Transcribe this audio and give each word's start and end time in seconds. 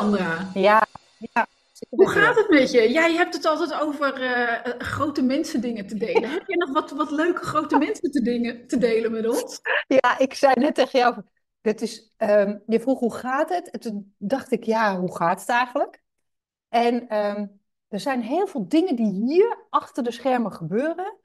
Sandra. 0.00 0.50
Ja, 0.54 0.86
ja. 1.18 1.46
Hoe 1.88 2.08
gaat 2.08 2.36
het 2.36 2.48
met 2.48 2.70
je? 2.70 2.90
Jij 2.90 3.14
hebt 3.14 3.34
het 3.34 3.44
altijd 3.44 3.80
over 3.80 4.22
uh, 4.22 4.74
grote 4.78 5.22
mensen 5.22 5.60
dingen 5.60 5.86
te 5.86 5.96
delen. 5.96 6.30
Heb 6.30 6.46
je 6.46 6.56
nog 6.56 6.70
wat, 6.70 6.90
wat 6.90 7.10
leuke 7.10 7.44
grote 7.44 7.78
mensen 7.78 8.10
te, 8.10 8.22
dingen, 8.22 8.66
te 8.66 8.78
delen 8.78 9.12
met 9.12 9.28
ons? 9.28 9.60
Ja, 9.86 10.18
ik 10.18 10.34
zei 10.34 10.54
net 10.54 10.74
tegen 10.74 10.98
jou, 10.98 11.16
dat 11.60 11.80
is, 11.80 12.12
um, 12.16 12.62
je 12.66 12.80
vroeg 12.80 12.98
hoe 12.98 13.14
gaat 13.14 13.48
het? 13.48 13.70
En 13.70 13.80
toen 13.80 14.14
dacht 14.18 14.50
ik, 14.50 14.64
ja, 14.64 14.98
hoe 14.98 15.16
gaat 15.16 15.40
het 15.40 15.48
eigenlijk? 15.48 16.02
En 16.68 17.16
um, 17.16 17.60
er 17.88 18.00
zijn 18.00 18.22
heel 18.22 18.46
veel 18.46 18.68
dingen 18.68 18.96
die 18.96 19.12
hier 19.12 19.66
achter 19.70 20.02
de 20.02 20.10
schermen 20.10 20.52
gebeuren, 20.52 21.16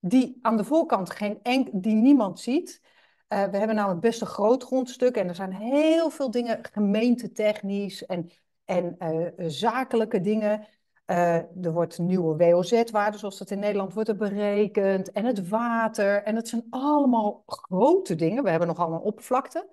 die 0.00 0.38
aan 0.42 0.56
de 0.56 0.64
voorkant 0.64 1.10
geen 1.10 1.38
enk, 1.42 1.68
die 1.72 1.94
niemand 1.94 2.40
ziet. 2.40 2.80
Uh, 3.28 3.44
we 3.44 3.56
hebben 3.56 3.76
namelijk 3.76 4.00
best 4.00 4.20
een 4.20 4.26
groot 4.26 4.64
grondstuk 4.64 5.16
en 5.16 5.28
er 5.28 5.34
zijn 5.34 5.52
heel 5.52 6.10
veel 6.10 6.30
dingen 6.30 6.58
gemeentetechnisch 6.72 8.06
en, 8.06 8.30
en 8.64 8.96
uh, 8.98 9.48
zakelijke 9.48 10.20
dingen. 10.20 10.66
Er 11.06 11.72
wordt 11.72 11.98
nieuwe 11.98 12.36
WOZ-waarde, 12.36 13.18
zoals 13.18 13.38
dat 13.38 13.50
in 13.50 13.58
Nederland 13.58 13.94
wordt 13.94 14.08
er 14.08 14.16
berekend. 14.16 15.12
En 15.12 15.24
het 15.24 15.48
water. 15.48 16.22
En 16.22 16.36
het 16.36 16.48
zijn 16.48 16.66
allemaal 16.70 17.42
grote 17.46 18.14
dingen. 18.14 18.42
We 18.42 18.50
hebben 18.50 18.68
nogal 18.68 18.92
een 18.92 19.00
oppervlakte. 19.00 19.68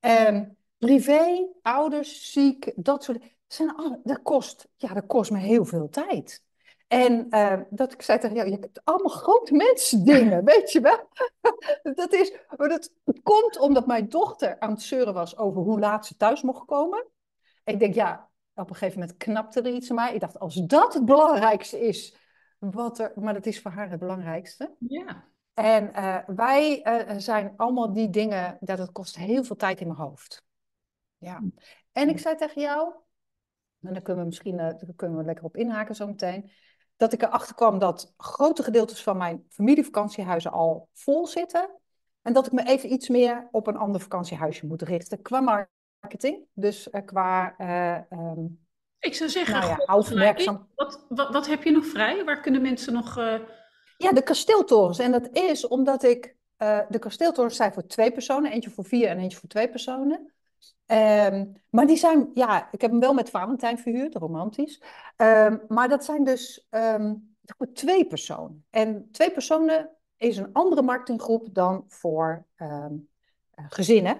Um, 0.00 0.56
privé, 0.78 1.48
ouders, 1.62 2.32
ziek, 2.32 2.72
dat 2.76 3.04
soort 3.04 3.18
dingen. 3.20 4.00
Dat, 4.02 4.22
kost, 4.22 4.68
ja, 4.76 4.94
dat 4.94 5.06
kost 5.06 5.30
me 5.30 5.38
heel 5.38 5.64
veel 5.64 5.88
tijd. 5.88 6.45
En 6.86 7.26
uh, 7.30 7.60
dat 7.70 7.92
ik 7.92 8.02
zei 8.02 8.18
tegen 8.18 8.36
jou, 8.36 8.50
je 8.50 8.58
hebt 8.60 8.84
allemaal 8.84 9.16
grote 9.16 9.54
mensen 9.54 10.04
dingen, 10.04 10.44
weet 10.54 10.72
je 10.72 10.80
wel. 10.80 11.08
dat, 11.94 12.12
is, 12.12 12.38
dat 12.56 12.90
komt 13.22 13.58
omdat 13.58 13.86
mijn 13.86 14.08
dochter 14.08 14.60
aan 14.60 14.70
het 14.70 14.82
zeuren 14.82 15.14
was 15.14 15.36
over 15.36 15.62
hoe 15.62 15.78
laat 15.78 16.06
ze 16.06 16.16
thuis 16.16 16.42
mocht 16.42 16.64
komen. 16.64 17.06
Ik 17.64 17.78
denk, 17.78 17.94
ja, 17.94 18.30
op 18.54 18.70
een 18.70 18.76
gegeven 18.76 19.00
moment 19.00 19.16
knapte 19.18 19.60
er 19.60 19.74
iets 19.74 19.90
aan 19.90 19.96
mij. 19.96 20.14
Ik 20.14 20.20
dacht, 20.20 20.38
als 20.38 20.54
dat 20.54 20.94
het 20.94 21.04
belangrijkste 21.04 21.80
is, 21.80 22.16
wat 22.58 22.98
er, 22.98 23.12
maar 23.14 23.34
dat 23.34 23.46
is 23.46 23.60
voor 23.60 23.70
haar 23.70 23.90
het 23.90 24.00
belangrijkste. 24.00 24.74
Ja. 24.78 25.24
En 25.54 25.90
uh, 25.94 26.18
wij 26.26 26.86
uh, 27.08 27.18
zijn 27.18 27.52
allemaal 27.56 27.92
die 27.92 28.10
dingen, 28.10 28.56
dat 28.60 28.78
het 28.78 28.92
kost 28.92 29.16
heel 29.16 29.44
veel 29.44 29.56
tijd 29.56 29.80
in 29.80 29.86
mijn 29.86 29.98
hoofd. 29.98 30.44
Ja. 31.18 31.42
En 31.92 32.08
ik 32.08 32.18
zei 32.18 32.36
tegen 32.36 32.62
jou, 32.62 32.94
en 33.80 33.92
daar 33.92 34.02
kunnen 34.02 34.22
we 34.22 34.28
misschien 34.28 34.54
uh, 34.54 34.58
daar 34.58 34.94
kunnen 34.96 35.18
we 35.18 35.24
lekker 35.24 35.44
op 35.44 35.56
inhaken 35.56 35.94
zo 35.94 36.06
meteen, 36.06 36.50
dat 36.96 37.12
ik 37.12 37.22
erachter 37.22 37.54
kwam 37.54 37.78
dat 37.78 38.14
grote 38.16 38.62
gedeeltes 38.62 39.02
van 39.02 39.16
mijn 39.16 39.44
familievakantiehuizen 39.48 40.50
al 40.50 40.88
vol 40.92 41.26
zitten. 41.26 41.70
En 42.22 42.32
dat 42.32 42.46
ik 42.46 42.52
me 42.52 42.62
even 42.66 42.92
iets 42.92 43.08
meer 43.08 43.48
op 43.50 43.66
een 43.66 43.76
ander 43.76 44.00
vakantiehuisje 44.00 44.66
moet 44.66 44.82
richten 44.82 45.22
qua 45.22 45.68
marketing. 46.00 46.44
Dus 46.52 46.88
uh, 46.92 47.00
qua. 47.04 47.54
Uh, 47.58 48.18
um, 48.18 48.64
ik 48.98 49.14
zou 49.14 49.30
zeggen, 49.30 49.60
nou 49.60 49.66
ja. 49.66 50.66
Wat, 50.74 51.04
wat, 51.08 51.32
wat, 51.32 51.46
heb 51.46 51.62
je 51.62 51.70
nog 51.70 51.86
vrij? 51.86 52.24
Waar 52.24 52.40
kunnen 52.40 52.62
mensen 52.62 52.92
nog. 52.92 53.18
Uh... 53.18 53.38
Ja, 53.96 54.12
de 54.12 54.22
kasteeltorens. 54.22 54.98
En 54.98 55.12
dat 55.12 55.28
is 55.32 55.66
omdat 55.68 56.02
ik. 56.02 56.36
de 56.88 56.98
kasteeltorens 56.98 57.56
zijn 57.56 57.72
voor 57.72 57.86
twee 57.86 58.12
personen, 58.12 58.52
eentje 58.52 58.70
voor 58.70 58.84
vier 58.84 59.08
en 59.08 59.18
eentje 59.18 59.38
voor 59.38 59.48
twee 59.48 59.68
personen. 59.68 60.32
Um, 60.86 61.52
maar 61.70 61.86
die 61.86 61.96
zijn, 61.96 62.30
ja, 62.34 62.72
ik 62.72 62.80
heb 62.80 62.90
hem 62.90 63.00
wel 63.00 63.14
met 63.14 63.30
Valentijn 63.30 63.78
verhuurd, 63.78 64.14
romantisch. 64.14 64.82
Um, 65.16 65.60
maar 65.68 65.88
dat 65.88 66.04
zijn 66.04 66.24
dus 66.24 66.66
voor 67.42 67.72
twee 67.72 68.06
personen. 68.06 68.64
En 68.70 69.08
twee 69.10 69.32
personen 69.32 69.90
is 70.16 70.36
een 70.36 70.52
andere 70.52 70.82
marketinggroep 70.82 71.48
dan 71.52 71.84
voor 71.88 72.46
gezinnen. 73.68 74.16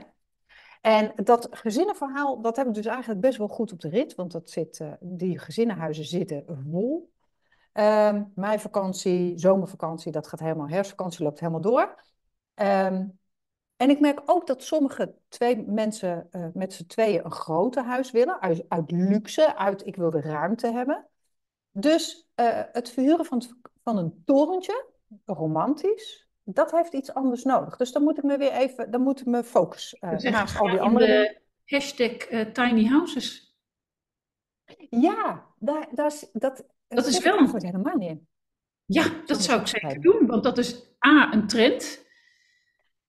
En 0.81 1.13
dat 1.25 1.49
gezinnenverhaal, 1.51 2.41
dat 2.41 2.57
heb 2.57 2.67
ik 2.67 2.75
dus 2.75 2.87
eigenlijk 2.87 3.21
best 3.21 3.39
wel 3.39 3.49
goed 3.49 3.73
op 3.73 3.81
de 3.81 3.89
rit, 3.89 4.15
want 4.15 4.33
dat 4.33 4.51
zit, 4.51 4.79
uh, 4.79 4.93
die 5.01 5.39
gezinnenhuizen 5.39 6.05
zitten 6.05 6.45
vol. 6.71 7.11
Um, 7.73 8.33
meivakantie, 8.35 9.39
zomervakantie, 9.39 10.13
dat 10.13 10.27
gaat 10.27 10.41
helemaal, 10.41 10.69
herfstvakantie 10.69 11.25
loopt 11.25 11.41
helemaal 11.41 11.61
door. 11.61 12.03
Um, 12.55 13.19
en 13.77 13.91
ik 13.91 14.01
merk 14.01 14.23
ook 14.25 14.47
dat 14.47 14.63
sommige 14.63 15.15
twee 15.29 15.63
mensen 15.67 16.29
uh, 16.33 16.47
met 16.55 16.73
z'n 16.73 16.87
tweeën 16.87 17.25
een 17.25 17.33
groter 17.33 17.85
huis 17.85 18.11
willen, 18.11 18.41
uit, 18.41 18.65
uit, 18.69 18.91
luxe, 18.91 19.57
uit 19.57 19.87
ik 19.87 19.97
wil 19.97 20.11
de 20.11 20.21
ruimte 20.21 20.73
hebben. 20.73 21.07
Dus 21.71 22.29
uh, 22.37 22.63
het 22.73 22.91
verhuren 22.91 23.25
van, 23.25 23.43
van 23.83 23.99
een 23.99 24.23
torentje, 24.25 24.87
romantisch, 25.25 26.29
dat 26.43 26.71
heeft 26.71 26.93
iets 26.93 27.15
anders 27.15 27.43
nodig. 27.43 27.77
Dus 27.77 27.93
dan 27.93 28.03
moet 28.03 28.19
ik 28.19 28.25
me 28.25 28.39
weer 28.39 28.53
even, 28.53 28.91
dan 28.91 29.01
moet 29.01 29.21
ik 29.21 29.27
me 29.27 29.45
focus 29.45 29.97
uh, 30.01 30.11
naast 30.19 30.59
al 30.59 30.69
die 30.71 30.81
andere. 30.81 31.07
De 31.07 31.41
hashtag 31.65 32.17
tiny 32.53 32.85
houses. 32.85 33.57
Ja, 34.91 35.47
daar, 35.59 35.89
daar, 35.93 36.13
dat, 36.33 36.65
dat 36.89 37.07
is 37.07 37.23
wel. 37.23 37.39
een 37.39 37.65
helemaal 37.65 37.97
niet 37.97 38.11
in. 38.11 38.29
Ja, 38.85 39.05
dat 39.25 39.43
zou 39.43 39.61
ik 39.61 39.67
zeker 39.67 40.01
doen, 40.01 40.27
want 40.27 40.43
dat 40.43 40.59
is 40.59 40.97
A, 41.07 41.33
een 41.33 41.47
trend. 41.47 42.06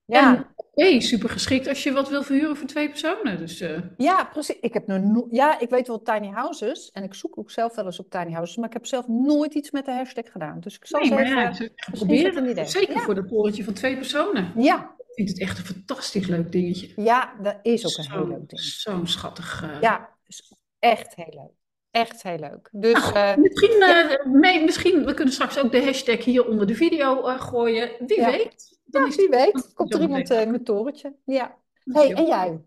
Ja. 0.08 0.36
En 0.36 0.98
B, 0.98 1.02
super 1.02 1.30
geschikt 1.30 1.68
als 1.68 1.84
je 1.84 1.92
wat 1.92 2.10
wil 2.10 2.24
verhuren 2.24 2.58
voor 2.58 2.68
twee 2.68 2.90
personen. 2.90 3.38
Dus, 3.38 3.62
uh... 3.62 3.80
Ja, 3.98 4.24
precies. 4.24 4.60
Ik 4.60 4.74
heb 4.74 4.88
no 4.88 5.28
ja, 5.32 5.60
ik 5.60 5.70
weet 5.70 5.88
wel 5.88 6.02
tiny 6.02 6.28
houses 6.28 6.92
en 6.92 7.04
ik 7.04 7.14
zoek 7.14 7.38
ook 7.38 7.52
zelf 7.52 7.76
wel 7.76 7.86
eens 7.86 8.00
op 8.00 8.10
tiny 8.10 8.32
houses, 8.32 8.56
maar 8.56 8.68
ik 8.68 8.74
heb 8.74 8.86
zelf 8.86 9.08
nooit 9.08 9.54
iets 9.54 9.72
met 9.72 9.86
de 9.86 9.92
hashtag 9.92 10.32
gedaan. 10.32 10.60
Dus 10.60 10.76
ik 10.76 10.86
zal 10.86 11.00
nee, 11.00 11.10
zeggen, 11.10 11.72
ja, 11.76 11.92
proberen. 11.92 12.70
Zeker 12.70 12.96
ja. 12.96 13.02
voor 13.02 13.16
dat 13.16 13.28
torentje 13.28 13.64
van 13.64 13.74
twee 13.74 13.96
personen. 13.96 14.52
Ja. 14.56 14.96
Ik 14.98 15.14
vind 15.14 15.30
het 15.30 15.40
echt 15.40 15.58
een 15.58 15.66
fantastisch 15.66 16.28
leuk 16.28 16.52
dingetje. 16.52 16.90
Ja, 16.96 17.34
dat 17.42 17.58
is 17.62 17.86
ook 17.86 18.06
een 18.06 18.12
heel 18.12 18.28
leuk 18.28 18.50
ding. 18.50 18.62
Zo'n 18.62 19.08
schattig. 19.08 19.64
Uh... 19.64 19.82
Ja, 19.82 20.10
is 20.26 20.54
echt 20.80 21.16
heel 21.16 21.34
leuk. 21.44 21.56
Echt 21.92 22.24
heel 22.24 22.40
leuk. 22.40 22.70
Dus, 22.72 23.12
nou, 23.12 23.16
uh, 23.16 23.36
misschien, 23.36 23.78
ja. 23.78 24.20
mee, 24.26 24.64
misschien, 24.64 25.06
we 25.06 25.14
kunnen 25.14 25.34
straks 25.34 25.60
ook 25.60 25.72
de 25.72 25.84
hashtag 25.84 26.24
hier 26.24 26.48
onder 26.48 26.68
de 26.68 26.76
video 26.76 27.22
gooien. 27.22 27.92
Wie 28.00 28.26
weet. 28.26 28.77
Dan 28.90 29.10
ja, 29.10 29.16
wie 29.16 29.30
weet. 29.30 29.74
Komt 29.74 29.94
er 29.94 30.02
iemand 30.02 30.32
uh, 30.32 30.46
met 30.46 30.66
torentje. 30.66 31.16
Ja. 31.26 31.58
hey, 31.84 32.14
en 32.14 32.26
jij? 32.26 32.62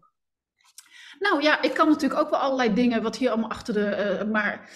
Nou 1.18 1.42
ja, 1.42 1.62
ik 1.62 1.74
kan 1.74 1.88
natuurlijk 1.88 2.20
ook 2.20 2.30
wel 2.30 2.38
allerlei 2.38 2.74
dingen, 2.74 3.02
wat 3.02 3.16
hier 3.16 3.30
allemaal 3.30 3.50
achter 3.50 3.74
de... 3.74 4.18
Uh, 4.22 4.30
maar 4.30 4.70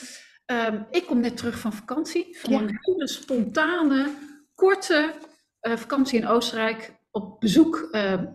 uh, 0.47 0.81
ik 0.91 1.07
kom 1.07 1.21
net 1.21 1.37
terug 1.37 1.59
van 1.59 1.73
vakantie. 1.73 2.39
Van 2.39 2.53
ja. 2.53 2.61
een 2.61 2.79
hele 2.81 3.09
spontane, 3.09 4.11
korte 4.55 5.15
uh, 5.61 5.77
vakantie 5.77 6.21
in 6.21 6.27
Oostenrijk. 6.27 7.03
Op 7.11 7.41
bezoek 7.41 7.89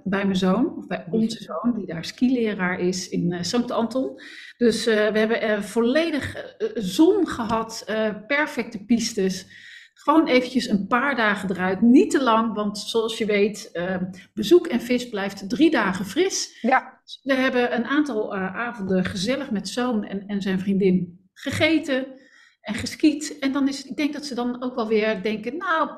bij 0.03 0.25
mijn 0.25 0.35
zoon, 0.35 0.77
of 0.77 0.87
bij 0.87 1.05
onze 1.11 1.43
zoon, 1.43 1.73
die 1.75 1.85
daar 1.85 2.05
skileraar 2.05 2.79
is 2.79 3.09
in 3.09 3.45
Sankt 3.45 3.71
Anton. 3.71 4.21
Dus 4.57 4.85
we 4.85 4.91
hebben 4.91 5.63
volledig 5.63 6.53
zon 6.73 7.27
gehad, 7.27 7.83
perfecte 8.27 8.85
pistes. 8.85 9.45
Gewoon 9.99 10.27
eventjes 10.27 10.67
een 10.67 10.87
paar 10.87 11.15
dagen 11.15 11.49
eruit. 11.49 11.81
Niet 11.81 12.11
te 12.11 12.23
lang, 12.23 12.53
want 12.53 12.77
zoals 12.77 13.17
je 13.17 13.25
weet, 13.25 13.69
uh, 13.73 13.95
bezoek 14.33 14.67
en 14.67 14.81
vis 14.81 15.09
blijft 15.09 15.49
drie 15.49 15.71
dagen 15.71 16.05
fris. 16.05 16.57
Ja. 16.61 17.01
We 17.23 17.33
hebben 17.33 17.75
een 17.75 17.85
aantal 17.85 18.35
uh, 18.35 18.55
avonden 18.55 19.05
gezellig 19.05 19.51
met 19.51 19.69
zoon 19.69 20.03
en, 20.03 20.27
en 20.27 20.41
zijn 20.41 20.59
vriendin 20.59 21.29
gegeten 21.33 22.07
en 22.61 22.73
geskiet. 22.73 23.39
En 23.39 23.51
dan 23.51 23.67
is, 23.67 23.85
ik 23.85 23.97
denk 23.97 24.13
dat 24.13 24.25
ze 24.25 24.35
dan 24.35 24.63
ook 24.63 24.75
wel 24.75 24.87
weer 24.87 25.21
denken, 25.21 25.57
nou, 25.57 25.89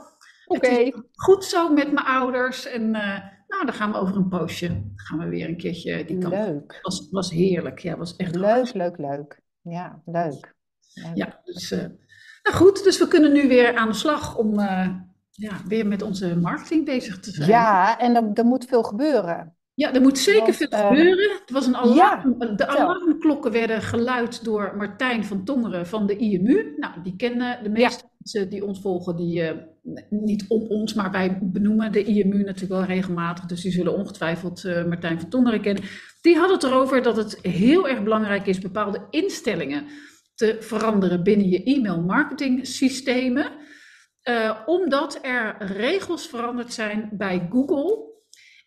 okay. 0.46 0.86
het 0.86 0.94
is 0.94 1.02
goed 1.14 1.46
zo 1.46 1.70
met 1.70 1.92
mijn 1.92 2.06
ouders. 2.06 2.66
En 2.66 2.82
uh, 2.82 3.20
nou, 3.48 3.66
dan 3.66 3.74
gaan 3.74 3.92
we 3.92 3.98
over 3.98 4.16
een 4.16 4.30
poosje, 4.30 4.68
dan 4.68 4.92
gaan 4.96 5.20
we 5.20 5.30
weer 5.30 5.48
een 5.48 5.58
keertje 5.58 6.06
die 6.06 6.18
kant. 6.18 6.34
Leuk. 6.34 6.74
Het 6.74 6.82
was, 6.82 7.08
was 7.12 7.32
heerlijk, 7.32 7.80
ja, 7.80 7.98
was 7.98 8.16
echt 8.16 8.36
Leuk, 8.36 8.68
goed. 8.68 8.74
leuk, 8.74 8.98
leuk. 8.98 9.42
Ja, 9.62 10.02
leuk. 10.06 10.54
leuk. 10.94 11.16
Ja, 11.16 11.42
dus... 11.44 11.76
Nou 12.44 12.56
goed, 12.56 12.84
dus 12.84 12.98
we 12.98 13.08
kunnen 13.08 13.32
nu 13.32 13.48
weer 13.48 13.76
aan 13.76 13.88
de 13.88 13.96
slag 13.96 14.38
om 14.38 14.60
uh, 14.60 14.88
ja, 15.30 15.62
weer 15.68 15.88
met 15.88 16.02
onze 16.02 16.36
marketing 16.36 16.86
bezig 16.86 17.20
te 17.20 17.32
zijn. 17.32 17.50
Ja, 17.50 18.00
en 18.00 18.16
er, 18.16 18.30
er 18.34 18.46
moet 18.46 18.66
veel 18.66 18.84
gebeuren. 18.84 19.56
Ja, 19.74 19.94
er 19.94 20.02
moet 20.02 20.18
zeker 20.18 20.44
Want, 20.44 20.56
veel 20.56 20.68
uh, 20.72 20.88
gebeuren. 20.88 21.32
Het 21.40 21.52
was 21.52 21.66
een 21.66 21.76
alarm, 21.76 22.36
ja, 22.40 22.46
de 22.46 22.68
alarmklokken 22.68 23.52
werden 23.52 23.82
geluid 23.82 24.44
door 24.44 24.74
Martijn 24.78 25.26
van 25.26 25.44
Tongeren 25.44 25.88
van 25.88 26.08
de 26.08 26.16
IMU. 26.16 26.74
Nou, 26.78 26.94
die 27.04 27.16
kennen 27.16 27.64
de 27.64 27.70
meeste 27.70 28.04
ja. 28.04 28.10
mensen 28.18 28.50
die 28.50 28.66
ons 28.66 28.82
volgen, 28.82 29.16
die 29.16 29.42
uh, 29.42 29.52
niet 30.10 30.46
op 30.48 30.70
ons, 30.70 30.94
maar 30.94 31.12
wij 31.12 31.40
benoemen 31.42 31.92
de 31.92 32.04
IMU 32.04 32.38
natuurlijk 32.38 32.72
wel 32.72 32.84
regelmatig. 32.84 33.46
Dus 33.46 33.62
die 33.62 33.72
zullen 33.72 33.98
ongetwijfeld 33.98 34.64
Martijn 34.64 35.20
van 35.20 35.30
Tongeren 35.30 35.62
kennen. 35.62 35.84
Die 36.22 36.38
had 36.38 36.50
het 36.50 36.64
erover 36.64 37.02
dat 37.02 37.16
het 37.16 37.40
heel 37.42 37.88
erg 37.88 38.04
belangrijk 38.04 38.48
is 38.48 38.60
bepaalde 38.60 39.08
instellingen 39.10 39.84
te 40.42 40.58
veranderen 40.60 41.24
binnen 41.24 41.50
je 41.50 41.64
e-mail 41.64 42.02
marketing 42.02 42.68
systemen. 42.68 43.52
Uh, 44.24 44.60
omdat 44.66 45.20
er 45.22 45.56
regels 45.60 46.28
veranderd 46.28 46.74
zijn 46.74 47.10
bij 47.12 47.48
Google. 47.50 48.10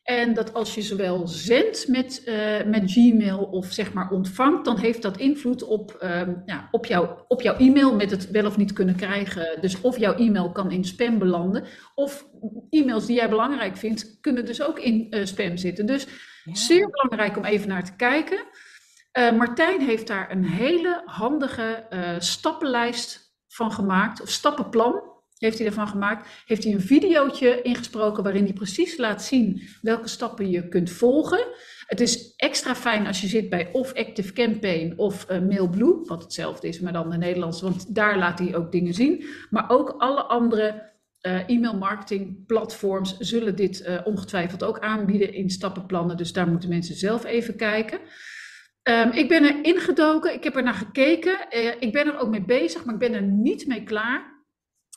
En 0.02 0.34
dat 0.34 0.54
als 0.54 0.74
je 0.74 0.82
zowel 0.82 1.28
zendt 1.28 1.88
met, 1.88 2.22
uh, 2.26 2.64
met 2.64 2.92
Gmail 2.92 3.38
of 3.38 3.66
zeg 3.72 3.92
maar 3.92 4.10
ontvangt, 4.10 4.64
dan 4.64 4.78
heeft 4.78 5.02
dat 5.02 5.16
invloed 5.16 5.62
op, 5.62 5.98
uh, 6.02 6.22
ja, 6.46 6.68
op, 6.70 6.86
jouw, 6.86 7.24
op 7.28 7.42
jouw 7.42 7.56
e-mail 7.56 7.94
met 7.94 8.10
het 8.10 8.30
wel 8.30 8.46
of 8.46 8.56
niet 8.56 8.72
kunnen 8.72 8.96
krijgen. 8.96 9.60
Dus 9.60 9.80
of 9.80 9.98
jouw 9.98 10.14
e-mail 10.14 10.52
kan 10.52 10.70
in 10.70 10.84
spam 10.84 11.18
belanden, 11.18 11.64
of 11.94 12.26
e-mails 12.70 13.06
die 13.06 13.16
jij 13.16 13.28
belangrijk 13.28 13.76
vindt, 13.76 14.18
kunnen 14.20 14.46
dus 14.46 14.62
ook 14.62 14.78
in 14.78 15.06
uh, 15.10 15.24
spam 15.24 15.56
zitten. 15.56 15.86
Dus 15.86 16.06
ja. 16.44 16.54
zeer 16.54 16.90
belangrijk 16.90 17.36
om 17.36 17.44
even 17.44 17.68
naar 17.68 17.84
te 17.84 17.96
kijken. 17.96 18.38
Martijn 19.14 19.80
heeft 19.80 20.06
daar 20.06 20.30
een 20.30 20.44
hele 20.44 21.02
handige 21.04 21.86
stappenlijst 22.18 23.34
van 23.48 23.72
gemaakt, 23.72 24.20
of 24.22 24.28
stappenplan 24.28 25.02
heeft 25.38 25.58
hij 25.58 25.66
ervan 25.66 25.88
gemaakt. 25.88 26.28
Heeft 26.44 26.64
hij 26.64 26.72
een 26.72 26.80
videootje 26.80 27.62
ingesproken 27.62 28.22
waarin 28.22 28.44
hij 28.44 28.52
precies 28.52 28.96
laat 28.96 29.22
zien 29.22 29.62
welke 29.82 30.08
stappen 30.08 30.50
je 30.50 30.68
kunt 30.68 30.90
volgen. 30.90 31.46
Het 31.86 32.00
is 32.00 32.34
extra 32.36 32.74
fijn 32.74 33.06
als 33.06 33.20
je 33.20 33.26
zit 33.26 33.50
bij 33.50 33.72
of 33.72 33.94
Active 33.94 34.32
Campaign 34.32 34.92
of 34.96 35.30
uh, 35.30 35.40
Mailblue, 35.40 36.04
wat 36.04 36.22
hetzelfde 36.22 36.68
is, 36.68 36.80
maar 36.80 36.92
dan 36.92 37.10
de 37.10 37.16
Nederlandse, 37.16 37.64
want 37.64 37.94
daar 37.94 38.18
laat 38.18 38.38
hij 38.38 38.56
ook 38.56 38.72
dingen 38.72 38.94
zien. 38.94 39.24
Maar 39.50 39.70
ook 39.70 39.94
alle 39.98 40.22
andere 40.22 40.92
e-mail 41.46 41.76
marketing 41.76 42.46
platforms 42.46 43.16
zullen 43.18 43.56
dit 43.56 44.02
ongetwijfeld 44.04 44.64
ook 44.64 44.78
aanbieden 44.80 45.32
in 45.34 45.50
stappenplannen. 45.50 46.16
Dus 46.16 46.32
daar 46.32 46.48
moeten 46.48 46.68
mensen 46.68 46.94
zelf 46.94 47.24
even 47.24 47.56
kijken. 47.56 47.98
Um, 48.90 49.10
ik 49.10 49.28
ben 49.28 49.44
er 49.44 49.64
ingedoken, 49.64 50.34
ik 50.34 50.44
heb 50.44 50.56
er 50.56 50.62
naar 50.62 50.74
gekeken. 50.74 51.50
ik 51.80 51.92
ben 51.92 52.06
er 52.06 52.18
ook 52.18 52.28
mee 52.28 52.44
bezig, 52.44 52.84
maar 52.84 52.94
ik 52.94 53.00
ben 53.00 53.14
er 53.14 53.22
niet 53.22 53.66
mee 53.66 53.82
klaar. 53.82 54.44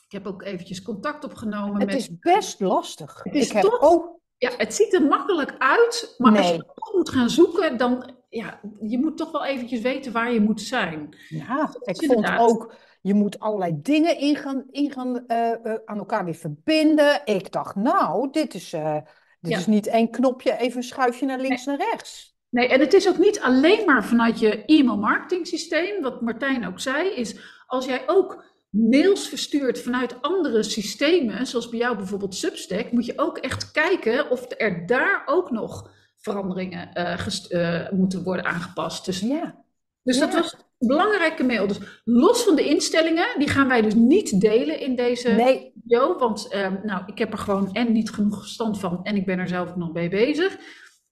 Ik 0.06 0.12
heb 0.12 0.26
ook 0.26 0.42
eventjes 0.42 0.82
contact 0.82 1.24
opgenomen. 1.24 1.80
Het 1.80 1.86
met... 1.86 1.96
is 1.96 2.18
best 2.18 2.60
lastig. 2.60 3.20
Het 3.22 3.34
is 3.34 3.50
ik 3.50 3.60
toch... 3.60 3.80
ook 3.80 4.18
ja, 4.38 4.50
het 4.56 4.74
ziet 4.74 4.94
er 4.94 5.02
makkelijk 5.02 5.54
uit, 5.58 6.14
maar 6.18 6.36
als 6.36 6.48
je 6.48 6.64
toch 6.74 6.94
moet 6.94 7.08
gaan 7.08 7.30
zoeken, 7.30 7.76
dan 7.76 8.10
ja, 8.28 8.60
je 8.80 8.98
moet 8.98 9.16
toch 9.16 9.30
wel 9.30 9.44
eventjes 9.44 9.80
weten 9.80 10.12
waar 10.12 10.32
je 10.32 10.40
moet 10.40 10.60
zijn. 10.60 11.16
Ja, 11.28 11.74
ik 11.80 12.04
vond 12.04 12.38
ook, 12.38 12.74
je 13.00 13.14
moet 13.14 13.38
allerlei 13.38 13.78
dingen 13.82 14.18
in 14.18 14.36
gaan, 14.36 14.64
in 14.70 14.92
gaan 14.92 15.24
uh, 15.26 15.52
uh, 15.64 15.74
aan 15.84 15.98
elkaar 15.98 16.24
weer 16.24 16.34
verbinden. 16.34 17.20
Ik 17.24 17.52
dacht, 17.52 17.74
nou, 17.74 18.30
dit 18.30 18.54
is, 18.54 18.72
uh, 18.72 18.94
dit 19.40 19.52
ja. 19.52 19.58
is 19.58 19.66
niet 19.66 19.86
één 19.86 20.10
knopje, 20.10 20.56
even 20.56 20.76
een 20.76 20.82
schuifje 20.82 21.26
naar 21.26 21.40
links 21.40 21.64
nee. 21.64 21.76
naar 21.76 21.86
rechts. 21.90 22.37
Nee, 22.50 22.68
en 22.68 22.80
het 22.80 22.92
is 22.92 23.08
ook 23.08 23.18
niet 23.18 23.40
alleen 23.40 23.84
maar 23.84 24.04
vanuit 24.04 24.38
je 24.38 24.64
e-mail 24.64 24.98
marketing 24.98 25.46
systeem. 25.46 26.02
Wat 26.02 26.20
Martijn 26.20 26.66
ook 26.66 26.80
zei, 26.80 27.08
is 27.08 27.36
als 27.66 27.86
jij 27.86 28.02
ook 28.06 28.44
mails 28.70 29.28
verstuurt 29.28 29.80
vanuit 29.80 30.22
andere 30.22 30.62
systemen, 30.62 31.46
zoals 31.46 31.68
bij 31.68 31.78
jou 31.78 31.96
bijvoorbeeld 31.96 32.34
Substack, 32.34 32.92
moet 32.92 33.06
je 33.06 33.12
ook 33.16 33.38
echt 33.38 33.70
kijken 33.70 34.30
of 34.30 34.46
er 34.56 34.86
daar 34.86 35.22
ook 35.26 35.50
nog 35.50 35.90
veranderingen 36.16 36.90
uh, 36.94 37.26
uh, 37.48 37.90
moeten 37.90 38.22
worden 38.22 38.44
aangepast. 38.44 39.04
Dus, 39.04 39.20
ja. 39.20 39.64
dus 40.02 40.18
dat 40.18 40.34
was 40.34 40.52
een 40.52 40.86
belangrijke 40.86 41.44
mail. 41.44 41.66
Dus 41.66 41.78
los 42.04 42.42
van 42.42 42.56
de 42.56 42.68
instellingen, 42.68 43.38
die 43.38 43.48
gaan 43.48 43.68
wij 43.68 43.82
dus 43.82 43.94
niet 43.94 44.40
delen 44.40 44.80
in 44.80 44.96
deze 44.96 45.28
Nee, 45.28 45.72
video, 45.82 46.18
want 46.18 46.48
ehm, 46.48 46.76
nou, 46.82 47.02
ik 47.06 47.18
heb 47.18 47.32
er 47.32 47.38
gewoon 47.38 47.72
en 47.72 47.92
niet 47.92 48.10
genoeg 48.10 48.38
verstand 48.38 48.78
van 48.78 49.00
en 49.02 49.16
ik 49.16 49.26
ben 49.26 49.38
er 49.38 49.48
zelf 49.48 49.68
ook 49.68 49.76
nog 49.76 49.92
mee 49.92 50.08
bezig. 50.08 50.58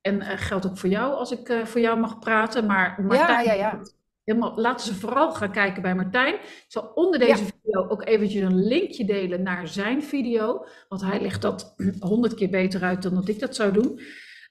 En 0.07 0.21
eh, 0.21 0.39
geldt 0.39 0.67
ook 0.67 0.79
voor 0.79 0.89
jou 0.89 1.15
als 1.15 1.31
ik 1.33 1.49
eh, 1.49 1.65
voor 1.65 1.81
jou 1.81 1.99
mag 2.01 2.19
praten, 2.19 2.67
maar 2.67 2.97
Martijn, 3.07 3.45
ja, 3.45 3.53
ja. 3.53 3.81
Helemaal, 4.25 4.53
laten 4.57 4.87
ze 4.87 4.95
vooral 4.95 5.33
gaan 5.33 5.53
kijken 5.53 5.83
bij 5.83 5.95
Martijn. 5.95 6.35
Ik 6.35 6.65
zal 6.69 6.91
onder 6.95 7.19
deze 7.19 7.43
Ja. 7.45 7.51
video 7.63 7.89
ook 7.89 8.07
eventjes 8.07 8.43
een 8.43 8.65
linkje 8.67 9.05
delen 9.05 9.43
naar 9.43 9.69
zijn 9.69 10.03
video. 10.03 10.65
Want 10.89 11.03
hij 11.03 11.21
legt 11.21 11.43
dat 11.43 11.75
honderd 12.01 12.35
keer 12.35 12.51
beter 12.51 12.83
uit 12.83 13.03
dan 13.03 13.15
dat 13.15 13.29
ik 13.29 13.39
dat 13.41 13.55
zou 13.55 13.73
doen. 13.73 14.01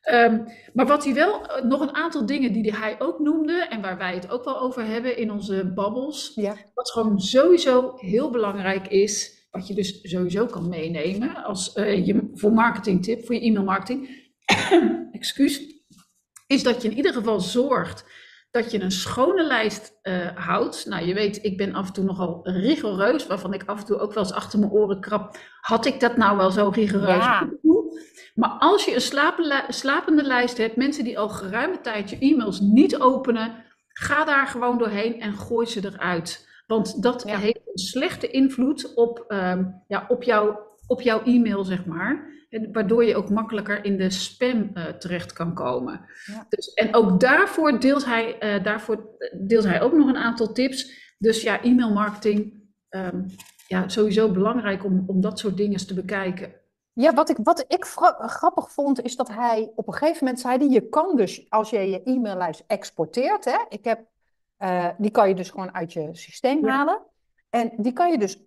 Ehm, 0.01 0.39
maar 0.73 0.85
wat 0.87 1.03
hij 1.03 1.13
wel, 1.13 1.45
eh, 1.45 1.63
nog 1.63 1.81
een 1.81 1.95
aantal 1.95 2.25
dingen 2.25 2.53
die 2.53 2.75
hij 2.75 2.95
ook 2.99 3.19
noemde. 3.19 3.53
En 3.69 3.81
waar 3.81 3.97
wij 3.97 4.13
het 4.13 4.31
ook 4.31 4.43
wel 4.43 4.59
over 4.59 4.85
hebben 4.85 5.17
in 5.17 5.31
onze 5.31 5.71
babbels. 5.75 6.31
ja. 6.35 6.55
Wat 6.73 6.91
gewoon 6.91 7.19
sowieso 7.19 7.93
heel 7.97 8.29
belangrijk 8.29 8.87
is. 8.87 9.33
Wat 9.51 9.67
je 9.67 9.73
dus 9.73 9.99
sowieso 10.01 10.45
kan 10.45 10.69
meenemen 10.69 11.43
als 11.43 11.71
je, 11.73 12.29
voor 12.33 12.51
marketingtip, 12.51 13.25
voor 13.25 13.35
je 13.35 13.41
e-mail 13.41 13.63
marketing. 13.65 14.23
Excuus. 15.11 15.61
Is 16.47 16.63
dat 16.63 16.81
je 16.81 16.89
in 16.89 16.95
ieder 16.95 17.13
geval 17.13 17.39
zorgt 17.39 18.05
dat 18.51 18.71
je 18.71 18.81
een 18.81 18.91
schone 18.91 19.43
lijst 19.43 19.99
eh, 20.01 20.27
houdt. 20.35 20.85
Nou, 20.85 21.05
je 21.05 21.13
weet, 21.13 21.43
ik 21.43 21.57
ben 21.57 21.73
af 21.73 21.87
en 21.87 21.93
toe 21.93 22.03
nogal 22.03 22.39
rigoureus, 22.43 23.27
waarvan 23.27 23.53
ik 23.53 23.63
af 23.65 23.79
en 23.79 23.85
toe 23.85 23.99
ook 23.99 24.13
wel 24.13 24.23
eens 24.23 24.33
achter 24.33 24.59
mijn 24.59 24.71
oren 24.71 24.99
krap. 25.01 25.37
Had 25.61 25.85
ik 25.85 25.99
dat 25.99 26.17
nou 26.17 26.37
wel 26.37 26.51
zo 26.51 26.69
rigoureus 26.69 27.23
Ja. 27.23 27.49
Maar 28.35 28.49
als 28.59 28.85
je 28.85 28.93
een 28.95 29.65
slapende 29.73 30.23
lijst 30.23 30.57
hebt, 30.57 30.75
mensen 30.75 31.03
die 31.03 31.19
al 31.19 31.29
geruime 31.29 31.81
tijd 31.81 32.09
je 32.09 32.17
e-mails 32.19 32.59
niet 32.59 32.99
openen, 32.99 33.63
ga 33.87 34.25
daar 34.25 34.47
gewoon 34.47 34.77
doorheen 34.77 35.21
en 35.21 35.33
gooi 35.33 35.67
ze 35.67 35.85
eruit. 35.85 36.47
Want 36.67 37.03
dat 37.03 37.23
Ja. 37.27 37.37
heeft 37.37 37.61
een 37.65 37.77
slechte 37.77 38.27
invloed 38.27 38.93
op, 38.95 39.23
ehm, 39.27 39.63
ja, 39.87 40.05
op, 40.07 40.23
jouw, 40.23 40.59
op 40.87 41.01
jouw 41.01 41.23
e-mail, 41.23 41.63
zeg 41.63 41.85
maar. 41.85 42.33
En 42.55 42.71
waardoor 42.71 43.05
je 43.05 43.15
ook 43.15 43.29
makkelijker 43.29 43.85
in 43.85 43.97
de 43.97 44.09
spam 44.09 44.69
eh, 44.73 44.85
terecht 44.85 45.33
kan 45.33 45.53
komen. 45.53 46.05
Ja. 46.25 46.45
Dus, 46.49 46.73
en 46.73 46.95
ook 46.95 47.19
daarvoor 47.19 47.79
deelt, 47.79 48.05
hij, 48.05 48.39
eh, 48.39 48.63
daarvoor 48.63 49.17
deelt 49.33 49.63
hij 49.63 49.81
ook 49.81 49.93
nog 49.93 50.07
een 50.07 50.17
aantal 50.17 50.51
tips. 50.51 51.13
Dus 51.17 51.41
ja, 51.41 51.61
e-mail 51.61 51.93
marketing, 51.93 52.63
ehm, 52.89 53.21
ja, 53.67 53.87
sowieso 53.87 54.31
belangrijk 54.31 54.83
om, 54.83 55.03
om 55.07 55.21
dat 55.21 55.39
soort 55.39 55.57
dingen 55.57 55.71
eens 55.71 55.85
te 55.85 55.93
bekijken. 55.93 56.53
Ja, 56.93 57.13
wat 57.13 57.29
ik, 57.29 57.37
wat 57.43 57.65
ik 57.67 57.83
grappig 58.19 58.71
vond, 58.71 59.01
is 59.01 59.15
dat 59.15 59.27
hij 59.27 59.71
op 59.75 59.87
een 59.87 59.93
gegeven 59.93 60.25
moment 60.25 60.39
zei: 60.39 60.69
je 60.69 60.89
kan 60.89 61.15
dus, 61.15 61.49
als 61.49 61.69
je 61.69 61.79
je 61.79 62.01
e-maillijst 62.03 62.63
exporteert, 62.67 63.45
hè, 63.45 63.57
ik 63.69 63.83
heb, 63.83 63.99
eh, 64.57 64.89
die 64.97 65.11
kan 65.11 65.29
je 65.29 65.35
dus 65.35 65.49
gewoon 65.49 65.73
uit 65.73 65.93
je 65.93 66.09
systeem 66.11 66.65
Ja. 66.65 66.71
halen. 66.71 67.01
En 67.49 67.71
die 67.77 67.93
kan 67.93 68.11
je 68.11 68.17
dus 68.17 68.43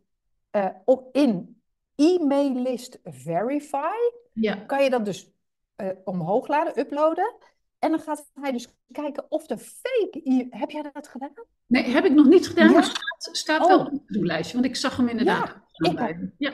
op, 0.84 1.16
in 1.16 1.57
e-maillist 1.98 2.98
verify, 3.04 3.96
Ja, 4.32 4.54
kan 4.54 4.82
je 4.84 4.90
dat 4.90 5.04
dus 5.04 5.30
eh, 5.76 5.88
omhoog 6.04 6.46
laden, 6.48 6.78
uploaden. 6.78 7.34
En 7.78 7.90
dan 7.90 8.00
gaat 8.00 8.30
hij 8.34 8.52
dus 8.52 8.68
kijken 8.92 9.26
of 9.30 9.46
de 9.46 9.58
fake 9.58 10.20
e 10.24 10.46
Heb 10.50 10.70
jij 10.70 10.90
dat 10.92 11.08
gedaan? 11.08 11.32
nee, 11.66 11.82
heb 11.82 12.04
ik 12.04 12.12
nog 12.12 12.26
niet 12.26 12.46
gedaan, 12.48 12.66
Ja. 12.66 12.72
maar 12.72 12.84
staat, 12.84 13.28
staat 13.36 13.60
Oh. 13.62 13.66
wel 13.68 13.86
op 13.86 14.02
de 14.06 14.24
lijstje, 14.26 14.54
want 14.54 14.66
ik 14.68 14.76
zag 14.76 14.96
hem 14.96 15.08
inderdaad. 15.08 15.56
Ja, 15.72 15.90
ik 16.08 16.16
me. 16.18 16.30
ja, 16.38 16.50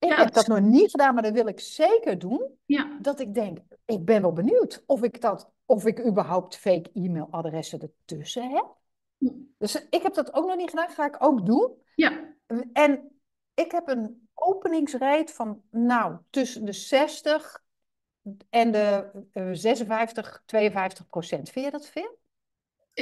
Ik 0.00 0.08
Ja, 0.08 0.16
heb 0.16 0.24
het 0.24 0.34
dat 0.34 0.42
is- 0.42 0.48
nog 0.48 0.60
niet 0.60 0.90
gedaan, 0.90 1.14
maar 1.14 1.22
dat 1.22 1.32
wil 1.32 1.46
ik 1.46 1.60
zeker 1.60 2.18
doen. 2.18 2.58
ja, 2.64 2.98
dat 3.00 3.20
ik 3.20 3.34
denk, 3.34 3.58
ik 3.84 4.04
ben 4.04 4.22
wel 4.22 4.32
benieuwd 4.32 4.82
of 4.86 5.02
ik 5.02 5.20
dat, 5.20 5.50
of 5.66 5.86
ik 5.86 6.06
überhaupt 6.06 6.56
fake 6.56 6.90
e-mailadressen 6.94 7.80
ertussen 7.80 8.50
heb. 8.50 8.76
Dus 9.58 9.86
ik 9.90 10.02
heb 10.02 10.14
dat 10.14 10.34
ook 10.34 10.46
nog 10.46 10.56
niet 10.56 10.70
gedaan, 10.70 10.88
ga 10.88 11.06
ik 11.06 11.16
ook 11.18 11.46
doen. 11.46 11.72
ja, 11.94 12.34
En 12.72 13.20
ik 13.54 13.70
heb 13.72 13.88
een 13.88 14.27
openingsrate 14.40 15.32
van, 15.32 15.62
nou, 15.70 16.16
tussen 16.30 16.64
de 16.64 16.72
60 16.72 17.62
en 18.50 18.70
de 18.70 19.10
eh, 19.32 19.48
56, 19.52 20.42
52 20.46 21.06
procent. 21.06 21.50
Vind 21.50 21.64
je 21.64 21.70
dat 21.70 21.86
veel? 21.86 22.18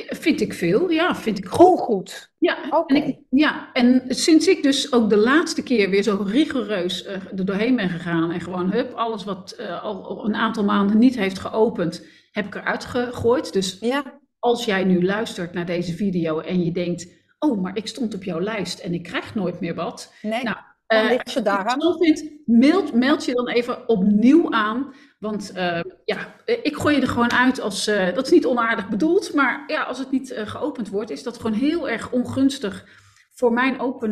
vind 0.04 0.40
ik 0.40 0.52
veel. 0.52 0.90
Ja, 0.90 1.16
vind 1.16 1.38
ik 1.38 1.46
goed. 1.46 1.66
Goed, 1.66 1.80
goed. 1.80 2.32
Ja, 2.38 2.84
en, 2.86 2.96
ik, 2.96 3.18
ja, 3.30 3.72
en 3.72 4.02
sinds 4.06 4.46
ik 4.46 4.62
dus 4.62 4.92
ook 4.92 5.10
de 5.10 5.16
laatste 5.16 5.62
keer 5.62 5.90
weer 5.90 6.02
zo 6.02 6.24
rigoureus 6.26 7.04
eh, 7.04 7.14
er 7.36 7.44
doorheen 7.44 7.76
ben 7.76 7.88
gegaan 7.88 8.30
en 8.30 8.40
gewoon 8.40 8.72
hup, 8.72 8.92
alles 8.92 9.24
wat 9.24 9.50
eh, 9.50 9.82
al 9.82 10.24
een 10.24 10.34
aantal 10.34 10.64
maanden 10.64 10.98
niet 10.98 11.16
heeft 11.16 11.38
geopend, 11.38 12.06
heb 12.32 12.46
ik 12.46 12.54
eruit 12.54 12.84
gegooid. 12.84 13.52
Dus 13.52 13.76
Ja, 13.80 14.20
als 14.38 14.64
jij 14.64 14.84
nu 14.84 15.04
luistert 15.04 15.52
naar 15.52 15.66
deze 15.66 15.92
video 15.92 16.40
en 16.40 16.64
je 16.64 16.72
denkt, 16.72 17.12
oh, 17.38 17.62
maar 17.62 17.76
ik 17.76 17.86
stond 17.86 18.14
op 18.14 18.24
jouw 18.24 18.40
lijst 18.40 18.78
en 18.78 18.94
ik 18.94 19.02
krijg 19.02 19.34
nooit 19.34 19.60
meer 19.60 19.74
wat. 19.74 20.14
nee, 20.22 20.42
Nou, 20.42 20.56
dan 20.86 20.98
eh, 20.98 21.08
ligt 21.08 21.30
ze 21.30 21.50
als 21.50 21.74
je 21.74 21.88
het 21.88 22.18
vindt, 22.18 22.46
mailt, 22.46 22.92
meld 22.92 23.24
je 23.24 23.34
dan 23.34 23.48
even 23.48 23.88
opnieuw 23.88 24.50
aan. 24.50 24.94
Want 25.18 25.52
eh, 25.52 25.80
ja, 26.04 26.34
eh, 26.44 26.58
ik 26.62 26.76
gooi 26.76 26.94
je 26.94 27.00
er 27.00 27.08
gewoon 27.08 27.32
uit 27.32 27.60
als, 27.60 27.84
dat 27.84 28.24
is 28.24 28.30
niet 28.30 28.46
onaardig 28.46 28.88
bedoeld, 28.88 29.34
maar 29.34 29.64
ja, 29.66 29.82
als 29.82 29.98
het 29.98 30.10
niet 30.10 30.32
geopend 30.36 30.88
wordt, 30.88 31.10
is 31.10 31.22
dat 31.22 31.36
gewoon 31.36 31.56
heel 31.56 31.88
erg 31.88 32.12
ongunstig 32.12 33.04
voor 33.30 33.52
mijn 33.52 33.80
open, 33.80 34.10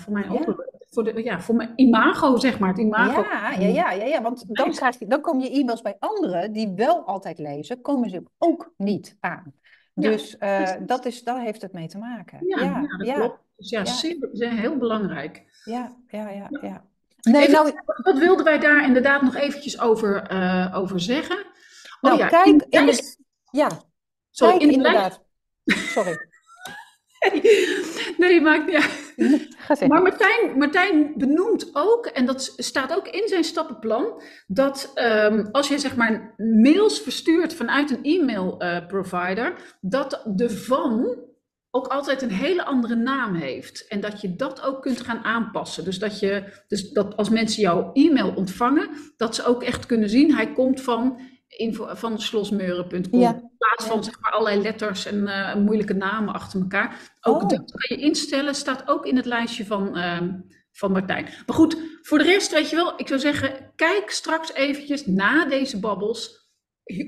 voor 0.00 0.12
mijn 0.12 0.32
Ja. 0.32 0.38
open, 0.38 0.56
voor 0.90 1.04
de, 1.04 1.22
ja, 1.22 1.40
voor 1.40 1.54
mijn 1.54 1.72
imago, 1.76 2.36
zeg 2.36 2.58
maar, 2.58 2.68
het 2.68 2.78
imago. 2.78 3.20
Ja, 3.20 3.50
ja, 3.50 3.66
ja, 3.66 3.92
ja, 3.92 4.04
ja, 4.04 4.22
want 4.22 4.44
dan, 4.48 4.70
krijg 4.70 4.98
je, 4.98 5.06
dan 5.06 5.20
komen 5.20 5.42
je 5.42 5.60
e-mails 5.60 5.82
bij 5.82 5.96
anderen 5.98 6.52
die 6.52 6.72
wel 6.76 7.06
altijd 7.06 7.38
lezen, 7.38 7.80
komen 7.80 8.10
ze 8.10 8.22
ook 8.38 8.72
niet 8.76 9.16
aan. 9.20 9.54
Dus 9.94 10.36
dat 10.86 11.04
is, 11.04 11.22
daar 11.22 11.40
heeft 11.40 11.62
het 11.62 11.72
mee 11.72 11.88
te 11.88 11.98
maken. 11.98 12.38
Ja, 12.46 12.60
Ja, 12.60 12.96
dat 12.96 13.14
klopt. 13.14 13.42
Dus 13.56 13.70
ja, 13.70 13.84
zeer 13.84 14.50
heel 14.50 14.76
belangrijk. 14.76 15.44
Ja, 15.64 15.96
ja, 16.08 16.28
ja, 16.30 16.46
Ja. 16.50 16.58
ja. 16.62 16.84
Nee, 17.22 17.48
nou, 17.48 17.72
Wat 18.02 18.18
wilden 18.18 18.44
wij 18.44 18.58
daar 18.58 18.84
inderdaad 18.84 19.22
nog 19.22 19.34
eventjes 19.36 19.80
over, 19.80 20.22
eh, 20.22 20.72
over 20.76 21.00
zeggen? 21.00 21.36
Oh 21.38 21.44
nou 22.00 22.18
ja, 22.18 22.26
kijk, 22.28 22.46
in 22.46 22.58
de, 22.58 22.84
lijst- 22.84 23.18
ja, 23.50 23.68
sorry, 24.30 24.58
kijk 24.58 24.70
in 24.70 24.82
de 24.82 24.90
lijst- 24.90 25.20
inderdaad. 25.64 25.88
Sorry, 25.88 26.18
Nee, 28.16 28.40
maakt 28.40 28.66
niet 28.66 28.74
uit. 28.74 29.02
Maar 29.88 30.02
Martijn, 30.02 30.58
Martijn 30.58 31.12
benoemt 31.16 31.70
ook, 31.72 32.06
en 32.06 32.26
dat 32.26 32.52
staat 32.56 32.94
ook 32.96 33.08
in 33.08 33.28
zijn 33.28 33.44
stappenplan, 33.44 34.22
dat 34.46 34.90
ehm, 34.94 35.46
als 35.52 35.68
je 35.68 35.78
zeg 35.78 35.96
maar 35.96 36.34
mails 36.36 37.00
verstuurt 37.00 37.54
vanuit 37.54 37.90
een 37.90 38.02
e-mail 38.04 38.58
eh, 38.60 38.86
provider, 38.86 39.76
dat 39.80 40.22
de 40.24 40.50
van 40.50 41.18
ook 41.74 41.86
altijd 41.86 42.22
een 42.22 42.30
hele 42.30 42.64
andere 42.64 42.94
naam 42.94 43.34
heeft. 43.34 43.86
En 43.86 44.00
dat 44.00 44.20
je 44.20 44.36
dat 44.36 44.62
ook 44.62 44.82
kunt 44.82 45.00
gaan 45.00 45.24
aanpassen. 45.24 45.84
Dus 45.84 45.98
dat, 45.98 46.20
je, 46.20 46.62
dus 46.68 46.90
dat 46.90 47.16
als 47.16 47.28
mensen 47.28 47.62
jouw 47.62 47.92
e-mail 47.92 48.32
ontvangen, 48.34 48.88
dat 49.16 49.34
ze 49.34 49.46
ook 49.46 49.62
echt 49.62 49.86
kunnen 49.86 50.08
zien, 50.08 50.34
hij 50.34 50.52
komt 50.52 50.80
van 50.80 51.20
info 51.48 51.94
van 51.94 52.20
slosmeuren.com. 52.20 53.22
In 53.22 53.50
plaats 53.58 53.84
van 53.84 54.04
zeg 54.04 54.20
maar, 54.20 54.32
allerlei 54.32 54.62
letters 54.62 55.06
en 55.06 55.16
uh, 55.16 55.54
moeilijke 55.54 55.94
namen 55.94 56.34
achter 56.34 56.60
elkaar. 56.60 57.16
Ook 57.20 57.42
oh. 57.42 57.48
dat 57.48 57.70
kan 57.70 57.96
je 57.96 58.04
instellen, 58.04 58.54
staat 58.54 58.88
ook 58.88 59.06
in 59.06 59.16
het 59.16 59.26
lijstje 59.26 59.66
van, 59.66 59.98
uh, 59.98 60.20
van 60.72 60.92
Martijn. 60.92 61.24
Maar 61.24 61.56
goed, 61.56 61.76
voor 62.02 62.18
de 62.18 62.24
rest, 62.24 62.52
weet 62.52 62.70
je 62.70 62.76
wel, 62.76 62.92
ik 62.96 63.08
zou 63.08 63.20
zeggen, 63.20 63.72
kijk 63.76 64.10
straks 64.10 64.52
eventjes 64.52 65.06
na 65.06 65.44
deze 65.44 65.80
babbels. 65.80 66.43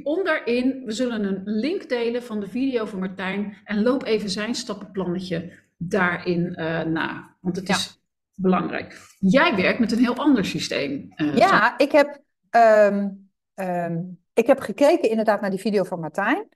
Onderin, 0.02 0.84
we 0.84 0.92
zullen 0.92 1.24
een 1.24 1.42
link 1.44 1.88
delen 1.88 2.22
van 2.22 2.40
de 2.40 2.48
video 2.48 2.84
van 2.84 2.98
Martijn. 2.98 3.56
En 3.64 3.82
loop 3.82 4.04
even 4.04 4.30
zijn 4.30 4.54
stappenplannetje 4.54 5.52
daarin 5.76 6.54
uh, 6.58 6.82
na. 6.82 7.36
Want 7.40 7.56
het 7.56 7.68
is 7.68 8.00
belangrijk. 8.34 9.00
Jij 9.18 9.56
werkt 9.56 9.78
met 9.78 9.92
een 9.92 9.98
heel 9.98 10.16
ander 10.16 10.44
systeem. 10.44 11.12
Uh, 11.16 11.36
ja, 11.36 11.78
ik 11.78 11.92
heb, 11.92 12.20
um, 12.50 13.30
um, 13.54 14.18
ik 14.34 14.46
heb 14.46 14.60
gekeken 14.60 15.10
inderdaad 15.10 15.40
naar 15.40 15.50
die 15.50 15.60
video 15.60 15.84
van 15.84 16.00
Martijn. 16.00 16.48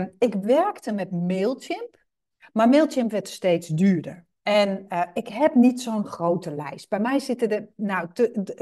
Um, 0.00 0.14
ik 0.18 0.34
werkte 0.34 0.92
met 0.92 1.10
Mailchimp, 1.10 1.96
maar 2.52 2.68
Mailchimp 2.68 3.10
werd 3.10 3.28
steeds 3.28 3.68
duurder. 3.68 4.26
En 4.42 4.86
uh, 4.88 5.02
ik 5.14 5.28
heb 5.28 5.54
niet 5.54 5.80
zo'n 5.80 6.06
grote 6.06 6.54
lijst. 6.54 6.88
Bij 6.88 7.00
mij 7.00 7.18
zitten 7.18 7.50
er 7.50 7.68
nou 7.76 8.08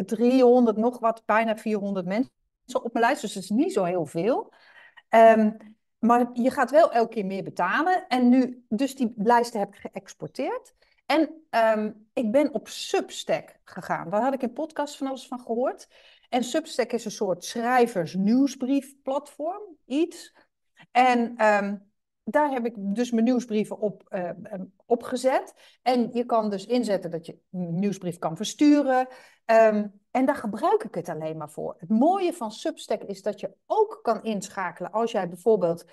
300 0.07 0.77
nog 0.77 0.99
wat, 0.99 1.23
bijna 1.27 1.57
400 1.57 2.07
mensen 2.07 2.33
op 2.75 2.93
mijn 2.93 3.05
lijst. 3.05 3.21
Dus 3.21 3.33
dat 3.33 3.43
is 3.43 3.51
niet 3.51 3.73
zo 3.73 3.85
heel 3.85 4.07
veel. 4.07 4.53
Um, 5.11 5.57
maar 5.99 6.31
je 6.33 6.51
gaat 6.51 6.71
wel 6.71 6.93
elke 6.93 7.15
keer 7.15 7.27
meer 7.27 7.43
betalen. 7.43 8.07
En 8.09 8.29
nu, 8.29 8.65
dus 8.69 8.95
die 8.95 9.13
lijsten 9.17 9.61
heb 9.61 9.75
ik 9.75 9.91
geëxporteerd. 9.93 10.75
En 11.07 11.43
um, 11.79 12.09
ik 12.13 12.31
ben 12.31 12.55
op 12.55 12.69
Substack 12.69 13.59
gegaan. 13.65 14.11
Daar 14.11 14.23
had 14.23 14.35
ik 14.35 14.43
in 14.43 14.53
podcast 14.53 14.97
van 14.97 15.07
alles 15.07 15.27
van 15.27 15.41
gehoord. 15.41 15.89
En 16.29 16.45
Substack 16.45 16.93
is 16.93 17.05
een 17.05 17.11
soort 17.11 17.45
schrijvers-nieuwsbrief-platform, 17.45 19.63
iets. 19.85 20.35
En 20.91 21.47
um, 21.47 21.91
daar 22.25 22.51
heb 22.51 22.67
ik 22.67 22.75
dus 22.77 23.11
mijn 23.11 23.25
nieuwsbrieven 23.25 23.79
op 23.79 24.03
uh, 24.09 24.31
opgezet. 24.87 25.55
En 25.83 26.11
je 26.13 26.25
kan 26.25 26.51
dus 26.51 26.67
inzetten 26.67 27.11
dat 27.11 27.27
je 27.27 27.39
een 27.53 27.79
nieuwsbrief 27.79 28.19
kan 28.19 28.37
versturen. 28.37 29.09
En 30.17 30.27
daar 30.27 30.37
gebruik 30.37 30.85
ik 30.85 30.95
het 30.95 31.09
alleen 31.09 31.37
maar 31.37 31.51
voor. 31.51 31.75
Het 31.79 31.89
mooie 31.89 32.33
van 32.33 32.53
Substack 32.53 33.03
is 33.03 33.23
dat 33.23 33.41
je 33.41 33.55
ook 33.67 33.99
kan 34.03 34.23
inschakelen 34.23 34.93
als 34.93 35.11
jij 35.11 35.29
bijvoorbeeld 35.29 35.85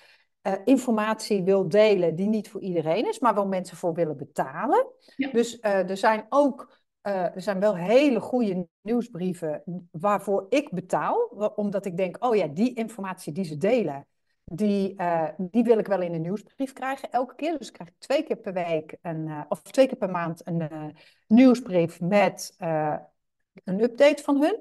uh, 0.44 0.54
informatie 0.66 1.44
wil 1.44 1.70
delen 1.70 2.16
die 2.16 2.28
niet 2.28 2.50
voor 2.50 2.62
iedereen 2.62 3.08
is, 3.08 3.20
maar 3.20 3.34
waar 3.34 3.48
mensen 3.48 3.78
voor 3.78 3.94
willen 3.94 4.18
betalen. 4.18 4.88
Dus 5.32 5.58
uh, 5.62 5.90
er 5.90 5.98
zijn 5.98 6.26
ook 6.30 6.82
uh, 7.08 7.36
er 7.36 7.42
zijn 7.42 7.60
wel 7.60 7.76
hele 7.76 8.20
goede 8.20 8.68
nieuwsbrieven 8.82 9.64
waarvoor 9.92 10.46
ik 10.50 10.72
betaal, 10.72 11.18
omdat 11.56 11.86
ik 11.86 11.98
denk, 11.98 12.26
oh 12.26 12.36
ja, 12.36 12.48
die 12.48 12.74
informatie 12.74 13.34
die 13.34 13.44
ze 13.46 13.58
delen, 13.58 14.08
die, 14.46 14.94
uh, 14.98 15.28
die 15.38 15.64
wil 15.64 15.78
ik 15.78 15.88
wel 15.88 16.02
in 16.02 16.14
een 16.14 16.22
nieuwsbrief 16.22 16.74
krijgen 16.74 17.12
elke 17.12 17.36
keer. 17.36 17.58
Dus 17.58 17.68
ik 17.68 17.74
krijg 17.74 17.90
twee 17.98 18.24
keer 18.24 18.38
per 18.38 18.54
week 18.54 18.98
een, 19.02 19.28
uh, 19.28 19.42
of 19.50 19.62
twee 19.62 19.88
keer 19.88 19.98
per 19.98 20.10
maand 20.10 20.48
een 20.48 20.70
nieuwsbrief 21.28 22.02
met 22.02 22.56
een 23.64 23.82
update 23.82 24.24
van 24.24 24.42
hun. 24.42 24.60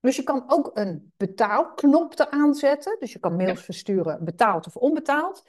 Dus 0.00 0.16
je 0.16 0.22
kan 0.22 0.44
ook 0.46 0.70
een 0.74 1.12
betaalknop 1.16 2.18
eraan 2.18 2.54
zetten. 2.54 2.96
Dus 2.98 3.12
je 3.12 3.18
kan 3.18 3.36
mails 3.36 3.62
versturen, 3.62 4.24
betaald 4.24 4.66
of 4.66 4.76
onbetaald. 4.76 5.44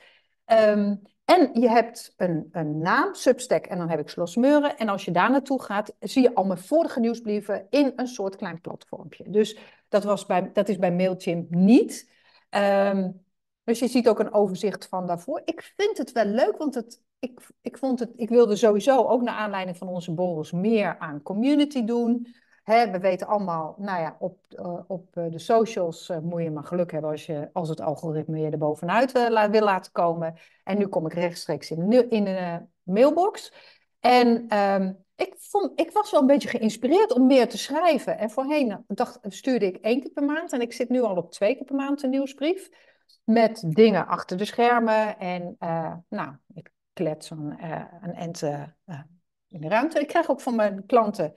Um, 0.46 1.02
en 1.26 1.50
je 1.62 1.70
hebt 1.70 2.14
een, 2.18 2.50
een 2.52 2.78
naam, 2.78 3.14
Substack, 3.14 3.66
en 3.66 3.78
dan 3.78 3.90
heb 3.90 4.00
ik 4.00 4.10
Slosmeuren. 4.10 4.78
En 4.78 4.90
als 4.90 5.06
je 5.06 5.12
daar 5.12 5.32
naartoe 5.32 5.62
gaat, 5.62 5.96
zie 6.00 6.22
je 6.22 6.36
al 6.36 6.44
mijn 6.44 6.60
vorige 6.60 7.00
nieuwsbrieven 7.00 7.68
in 7.70 7.94
een 7.96 8.08
soort 8.08 8.36
klein 8.36 8.62
platformpje. 8.62 9.30
Dus 9.30 9.58
dat, 9.90 10.04
was 10.04 10.26
bij, 10.26 10.52
dat 10.54 10.70
is 10.70 10.78
bij 10.78 10.92
Mailchimp 10.92 11.50
niet. 11.50 12.12
Um, 12.50 13.26
dus 13.64 13.80
je 13.80 13.88
ziet 13.88 14.08
ook 14.08 14.20
een 14.20 14.34
overzicht 14.34 14.88
van 14.88 15.08
daarvoor. 15.08 15.42
Ik 15.46 15.74
vind 15.78 15.98
het 15.98 16.12
wel 16.12 16.26
leuk, 16.26 16.58
want 16.58 16.76
het, 16.76 17.02
ik, 17.20 17.40
ik, 17.62 17.78
vond 17.78 18.00
het, 18.00 18.12
ik 18.16 18.30
wilde 18.30 18.56
sowieso 18.56 19.06
ook 19.06 19.22
naar 19.22 19.36
aanleiding 19.36 19.78
van 19.78 19.88
onze 19.88 20.14
borrels 20.14 20.52
meer 20.52 20.98
aan 20.98 21.22
community 21.22 21.84
doen. 21.84 22.36
We 22.64 23.00
weten 23.00 23.28
allemaal, 23.28 23.76
nou 23.78 24.02
ja, 24.02 24.16
op, 24.20 24.38
op 24.88 25.18
eh, 25.18 25.32
de 25.32 25.40
socials 25.40 26.10
uh, 26.10 26.18
moet 26.18 26.44
je 26.44 26.52
maar 26.52 26.64
geluk 26.64 26.92
hebben 26.92 27.12
als, 27.12 27.26
je, 27.26 27.50
als 27.54 27.70
het 27.70 27.82
algoritme 27.82 28.40
je 28.40 28.50
er 28.50 28.58
bovenuit 28.58 29.12
wil 29.52 29.64
laten 29.64 29.92
komen. 29.92 30.34
En 30.64 30.78
nu 30.78 30.88
kom 30.88 31.06
ik 31.06 31.14
rechtstreeks 31.14 31.72
in 31.72 32.10
in 32.10 32.24
de 32.24 32.66
mailbox. 32.84 33.54
En 34.00 34.58
um, 34.58 35.06
ik, 35.16 35.36
vond, 35.38 35.80
ik 35.80 35.92
was 35.92 36.12
wel 36.12 36.22
een 36.22 36.28
beetje 36.28 36.50
geïnspireerd 36.50 37.14
om 37.14 37.28
meer 37.28 37.50
te 37.50 37.58
schrijven. 37.58 38.18
En 38.18 38.30
voorheen 38.30 38.84
dacht, 38.88 39.20
stuurde 39.22 39.66
ik 39.66 39.76
één 39.76 40.02
keer 40.02 40.12
per 40.12 40.24
maand. 40.24 40.54
En 40.54 40.62
ik 40.62 40.74
zit 40.74 40.90
nu 40.90 41.02
al 41.02 41.16
op 41.16 41.32
twee 41.32 41.56
keer 41.56 41.66
per 41.66 41.76
maand 41.76 42.04
een 42.04 42.10
nieuwsbrief 42.10 42.70
met 43.24 43.64
dingen 43.68 44.08
achter 44.08 44.38
de 44.38 44.46
schermen. 44.46 45.20
En 45.20 45.56
nou, 46.10 46.36
ik 46.54 46.72
klets 46.94 47.30
een, 47.30 47.56
een 48.02 48.36
uh, 48.44 49.00
in 49.48 49.62
de 49.62 49.68
ruimte. 49.68 50.00
Ik 50.00 50.08
krijg 50.08 50.30
ook 50.30 50.42
van 50.42 50.56
mijn 50.56 50.86
klanten 50.86 51.36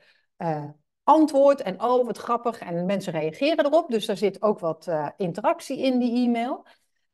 antwoord 1.04 1.62
en 1.62 1.82
oh, 1.82 2.06
wat 2.06 2.18
grappig. 2.18 2.58
En 2.58 2.86
mensen 2.86 3.12
reageren 3.12 3.64
erop. 3.64 3.90
Dus 3.90 4.06
daar 4.06 4.16
zit 4.16 4.42
ook 4.42 4.58
wat 4.58 4.90
interactie 5.16 5.78
in 5.78 5.98
die 5.98 6.26
e-mail. 6.26 6.66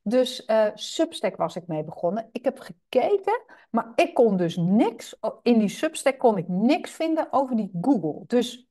Dus 0.02 0.48
Substack 0.74 1.36
was 1.36 1.56
ik 1.56 1.66
mee 1.66 1.84
begonnen. 1.84 2.28
Ik 2.32 2.44
heb 2.44 2.58
gekeken, 2.58 3.42
maar 3.70 3.92
ik 3.94 4.14
kon 4.14 4.36
dus 4.36 4.56
niks. 4.56 5.16
In 5.42 5.58
die 5.58 5.68
Substack 5.68 6.18
kon 6.18 6.36
ik 6.36 6.48
niks 6.48 6.90
vinden 6.90 7.28
over 7.30 7.56
die 7.56 7.70
Google. 7.80 8.22
Dus 8.26 8.70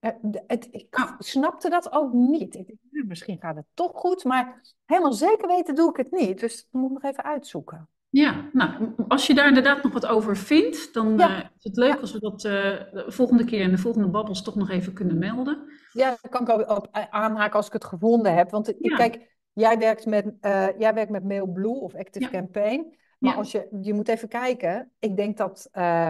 uh, 0.00 0.10
het, 0.46 0.68
ik 0.70 0.96
nou. 0.96 1.14
snapte 1.18 1.68
dat 1.68 1.92
ook 1.92 2.12
niet. 2.12 2.54
Ik 2.54 2.74
nou, 2.90 3.06
misschien 3.06 3.38
gaat 3.40 3.56
het 3.56 3.66
toch 3.74 3.92
goed, 3.94 4.24
maar 4.24 4.62
helemaal 4.86 5.12
zeker 5.12 5.48
weten 5.48 5.74
doe 5.74 5.90
ik 5.90 5.96
het 5.96 6.10
niet. 6.10 6.40
Dus 6.40 6.58
ik 6.58 6.66
moet 6.70 6.92
nog 6.92 7.02
even 7.02 7.24
uitzoeken. 7.24 7.88
Ja, 8.10 8.48
nou, 8.52 8.94
als 9.08 9.26
je 9.26 9.34
daar 9.34 9.48
inderdaad 9.48 9.82
nog 9.82 9.92
wat 9.92 10.06
over 10.06 10.36
vindt, 10.36 10.94
dan 10.94 11.20
uh, 11.20 11.38
is 11.56 11.64
het 11.64 11.76
leuk 11.76 12.00
als 12.00 12.12
we 12.12 12.20
dat 12.20 12.44
uh, 12.44 12.52
de 12.52 13.04
volgende 13.06 13.44
keer 13.44 13.60
in 13.60 13.70
de 13.70 13.78
volgende 13.78 14.08
babbels 14.08 14.42
toch 14.42 14.54
nog 14.54 14.70
even 14.70 14.92
kunnen 14.92 15.18
melden. 15.18 15.58
Ja, 15.92 16.16
dat 16.22 16.30
kan 16.30 16.60
ik 16.60 16.70
ook 16.70 16.86
aanhaken 17.10 17.56
als 17.56 17.66
ik 17.66 17.72
het 17.72 17.84
gevonden 17.84 18.34
heb. 18.34 18.50
Want 18.50 18.74
ja. 18.78 18.96
kijk, 18.96 19.38
jij 19.52 19.78
werkt 19.78 20.06
met, 20.06 20.32
jij 20.78 20.94
werkt 20.94 21.10
met 21.10 21.24
MailBlue 21.24 21.80
of 21.80 21.94
Active. 21.94 22.30
Campaign. 22.30 22.96
Maar 23.18 23.34
als 23.34 23.52
je, 23.52 23.68
je 23.80 23.94
moet 23.94 24.08
even 24.08 24.28
kijken. 24.28 24.90
Ik 24.98 25.16
denk 25.16 25.36
dat 25.36 25.68
uh, 25.78 26.08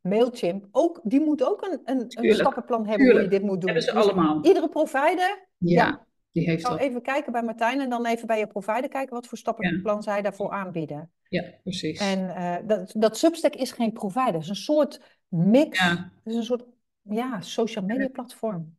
Mailchimp, 0.00 0.66
ook, 0.70 1.00
die 1.02 1.20
moet 1.20 1.44
ook 1.44 1.62
een, 1.62 1.80
een, 1.84 2.04
een 2.08 2.34
stappenplan 2.34 2.86
hebben 2.86 3.06
Tuurlijk. 3.06 3.24
hoe 3.24 3.34
je 3.34 3.40
dit 3.40 3.48
moet 3.48 3.60
doen. 3.60 3.70
Hebben 3.70 3.82
ze 3.82 3.92
dus 3.92 4.02
allemaal. 4.02 4.44
Iedere 4.44 4.68
provider. 4.68 5.46
Ja. 5.58 6.06
Die 6.38 6.48
heeft. 6.48 6.78
Even 6.78 7.02
kijken 7.02 7.32
bij 7.32 7.42
Martijn 7.42 7.80
en 7.80 7.90
dan 7.90 8.06
even 8.06 8.26
bij 8.26 8.38
je 8.38 8.46
provider 8.46 8.88
kijken 8.88 9.14
wat 9.14 9.26
voor 9.26 9.38
stappenplan 9.38 9.94
ja. 9.94 10.02
zij 10.02 10.22
daarvoor 10.22 10.50
aanbieden. 10.50 11.10
Ja, 11.28 11.44
precies. 11.62 12.00
En 12.00 12.18
uh, 12.18 12.56
dat, 12.66 12.94
dat 12.96 13.18
Substack 13.18 13.54
is 13.54 13.72
geen 13.72 13.92
provider, 13.92 14.32
het 14.32 14.42
is 14.42 14.48
een 14.48 14.54
soort 14.54 15.00
mix. 15.28 15.78
Ja. 15.78 16.12
Het 16.24 16.32
is 16.32 16.34
een 16.34 16.44
soort 16.44 16.64
ja, 17.02 17.40
social 17.40 17.84
media 17.84 18.08
platform. 18.08 18.76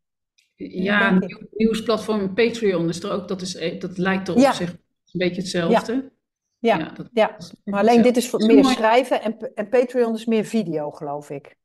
Ja, 0.56 1.12
een 1.12 1.48
nieuwsplatform 1.52 2.34
Patreon 2.34 2.90
is 2.90 3.04
er 3.04 3.12
ook, 3.12 3.28
dat, 3.28 3.42
is, 3.42 3.56
e- 3.56 3.78
dat 3.78 3.98
lijkt 3.98 4.28
er 4.28 4.34
op 4.34 4.40
ja. 4.40 4.54
zich 4.54 4.72
een 4.72 4.80
beetje 5.12 5.42
hetzelfde. 5.42 6.12
Ja, 6.60 6.78
ja, 6.78 6.90
dat, 6.90 7.10
ja. 7.14 7.38
maar 7.64 7.80
alleen 7.80 8.02
dit 8.02 8.18
is 8.18 8.30
voor 8.30 8.46
meer 8.46 8.66
schrijven 8.66 9.22
en, 9.22 9.54
en 9.56 9.70
Patreon 9.70 10.14
is 10.14 10.26
meer 10.26 10.46
video, 10.46 10.92
geloof 10.92 11.30
ik. 11.30 11.58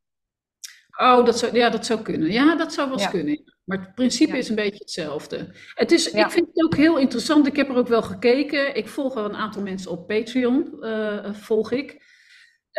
Oh, 0.97 1.25
dat 1.25 1.39
zou, 1.39 1.57
ja, 1.57 1.71
dat 1.71 1.87
zou 1.87 2.03
kunnen. 2.03 2.33
Ja, 2.33 2.57
dat 2.57 2.73
zou 2.73 2.89
wel 2.89 2.99
eens 2.99 3.11
kunnen. 3.11 3.53
Maar 3.65 3.79
het 3.79 3.95
principe 3.95 4.39
is 4.39 4.49
een 4.49 4.55
beetje 4.55 4.79
hetzelfde. 4.79 5.55
Het 5.75 5.93
is, 5.93 6.11
Ik 6.11 6.31
vind 6.31 6.47
het 6.47 6.65
ook 6.65 6.77
heel 6.77 6.99
interessant. 6.99 7.47
Ik 7.47 7.57
heb 7.57 7.69
er 7.69 7.77
ook 7.77 7.89
wel 7.89 8.03
gekeken. 8.03 8.77
Ik 8.77 8.89
volg 8.89 9.15
wel 9.15 9.25
een 9.25 9.37
aantal 9.37 9.63
mensen 9.63 9.91
op 9.91 10.07
Patreon, 10.07 10.77
uh, 10.81 11.35
volg 11.35 11.73
ik. 11.73 12.03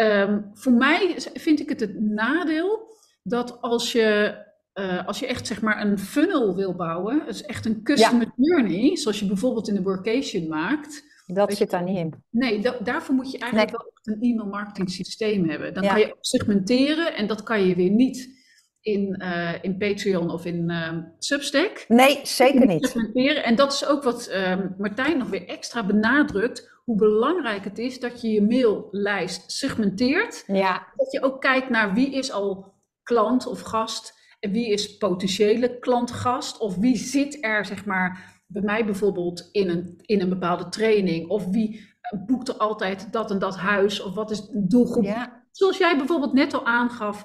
Um, 0.02 0.50
voor 0.54 0.72
mij 0.72 1.16
vind 1.34 1.60
ik 1.60 1.70
het 1.70 1.80
het 1.80 2.00
nadeel 2.00 2.94
dat 3.24 3.62
als 3.62 3.92
je, 3.92 4.38
uh, 4.74 5.08
als 5.08 5.20
je 5.20 5.28
echt 5.28 5.48
zeg 5.48 5.62
maar 5.62 5.82
een 5.82 6.00
funnel 6.00 6.56
wil 6.56 6.76
bouwen, 6.76 7.26
dus 7.26 7.42
echt 7.42 7.66
een 7.66 7.84
customer 7.84 8.32
journey, 8.36 8.96
zoals 8.96 9.20
je 9.20 9.26
bijvoorbeeld 9.26 9.68
in 9.68 9.76
de 9.76 9.82
workation 9.82 10.48
maakt, 10.48 11.04
dat 11.26 11.54
zit 11.54 11.70
daar 11.70 11.84
niet 11.84 11.98
in. 11.98 12.14
Nee, 12.30 12.62
da 12.62 12.78
daarvoor 12.84 13.16
moet 13.16 13.32
je 13.32 13.38
eigenlijk 13.38 13.72
nee. 13.72 13.82
wel 14.04 14.16
een 14.16 14.22
e-mail 14.22 14.50
marketing 14.50 14.90
systeem 14.90 15.50
hebben. 15.50 15.74
Dan 15.74 15.84
ja. 15.84 15.90
kan 15.90 16.00
je 16.00 16.08
ook 16.08 16.18
segmenteren 16.26 17.16
en 17.16 17.28
dat 17.28 17.44
kan 17.44 17.68
je 17.68 17.76
weer 17.76 17.90
niet 17.90 18.44
in, 18.86 19.22
uh, 19.22 19.54
in 19.62 19.78
Patreon 19.78 20.30
of 20.30 20.46
in 20.46 20.70
uh, 20.70 20.98
Substack. 21.20 21.86
Nee, 21.88 22.20
zeker 22.24 22.68
niet. 22.68 22.88
Segmenteren. 22.88 23.44
En 23.44 23.56
dat 23.56 23.74
is 23.74 23.86
ook 23.86 24.04
wat 24.04 24.30
uh, 24.32 24.58
Martijn 24.78 25.18
nog 25.18 25.30
weer 25.30 25.48
extra 25.48 25.86
benadrukt. 25.86 26.74
Hoe 26.84 26.98
belangrijk 26.98 27.64
het 27.64 27.78
is 27.78 28.00
dat 28.00 28.22
je 28.22 28.30
je 28.30 28.42
maillijst 28.42 29.52
segmenteert. 29.52 30.44
Ja. 30.48 30.88
Dat 30.96 31.12
je 31.12 31.22
ook 31.22 31.42
kijkt 31.42 31.70
naar 31.70 31.94
wie 31.94 32.12
is 32.12 32.32
al 32.32 32.74
klant 33.04 33.48
of 33.48 33.62
gast. 33.62 34.14
En 34.40 34.52
wie 34.52 34.70
is 34.70 34.98
potentiële 34.98 35.80
klant-gast. 35.80 36.58
Of 36.58 36.76
wie 36.76 36.98
zit 36.98 37.38
er, 37.44 37.66
zeg 37.66 37.86
maar 37.86 38.35
bij 38.56 38.64
mij 38.64 38.86
bijvoorbeeld 38.86 39.50
in 39.52 39.70
een, 39.70 40.00
in 40.02 40.22
een 40.22 40.30
bepaalde 40.30 40.70
training? 40.70 41.30
Of 41.30 41.48
wie 41.48 41.94
boekt 42.26 42.48
er 42.48 42.58
altijd 42.58 43.08
dat 43.12 43.32
en 43.32 43.40
dat 43.40 43.58
huis? 43.58 44.02
Of 44.02 44.14
wat 44.14 44.32
is 44.32 44.48
de 44.48 44.68
doelgroep? 44.68 45.04
Ja. 45.04 45.44
Zoals 45.52 45.78
jij 45.78 45.98
bijvoorbeeld 45.98 46.34
net 46.34 46.54
al 46.54 46.66
aangaf, 46.66 47.24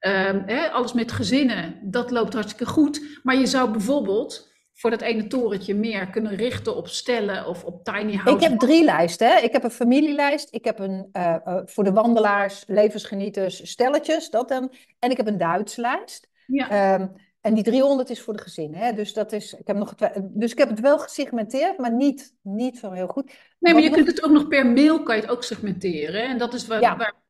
um, 0.00 0.42
hè, 0.46 0.70
alles 0.70 0.92
met 0.92 1.12
gezinnen, 1.12 1.78
dat 1.82 2.10
loopt 2.10 2.32
hartstikke 2.32 2.72
goed. 2.72 3.20
Maar 3.22 3.36
je 3.36 3.46
zou 3.46 3.70
bijvoorbeeld 3.70 4.50
voor 4.74 4.90
dat 4.90 5.00
ene 5.00 5.26
torentje 5.26 5.74
meer 5.74 6.10
kunnen 6.10 6.34
richten 6.34 6.76
op 6.76 6.88
stellen 6.88 7.46
of 7.46 7.64
op 7.64 7.84
tiny 7.84 8.14
houses? 8.14 8.44
Ik 8.44 8.50
heb 8.50 8.58
drie 8.58 8.84
lijsten. 8.84 9.28
Hè? 9.28 9.38
Ik 9.38 9.52
heb 9.52 9.64
een 9.64 9.70
familielijst. 9.70 10.54
Ik 10.54 10.64
heb 10.64 10.78
een 10.78 11.08
uh, 11.12 11.36
uh, 11.46 11.60
voor 11.64 11.84
de 11.84 11.92
wandelaars, 11.92 12.64
levensgenieters, 12.66 13.70
stelletjes. 13.70 14.30
Dat 14.30 14.48
dan. 14.48 14.72
En 14.98 15.10
ik 15.10 15.16
heb 15.16 15.26
een 15.26 15.38
Duits 15.38 15.76
lijst. 15.76 16.28
Ja. 16.46 16.94
Um, 16.94 17.12
en 17.42 17.54
die 17.54 17.64
300 17.64 18.10
is 18.10 18.20
voor 18.20 18.36
de 18.36 18.42
gezinnen. 18.42 18.80
Hè? 18.80 18.92
Dus, 18.92 19.12
dat 19.12 19.32
is, 19.32 19.54
ik 19.54 19.66
heb 19.66 19.76
nog, 19.76 19.94
dus 20.20 20.52
ik 20.52 20.58
heb 20.58 20.68
het 20.68 20.80
wel 20.80 20.98
gesegmenteerd, 20.98 21.78
maar 21.78 21.92
niet, 21.92 22.34
niet 22.42 22.78
zo 22.78 22.90
heel 22.90 23.06
goed. 23.06 23.32
Nee, 23.58 23.72
maar 23.74 23.82
je 23.82 23.90
kunt 23.90 24.06
het 24.06 24.24
ook 24.24 24.30
nog 24.30 24.48
per 24.48 24.66
mail 24.66 25.02
kan 25.02 25.16
je 25.16 25.22
het 25.22 25.30
ook 25.30 25.44
segmenteren. 25.44 26.22
En 26.22 26.38
dat 26.38 26.54
is 26.54 26.66
waar, 26.66 26.80
ja. 26.80 26.96
waar 26.96 27.22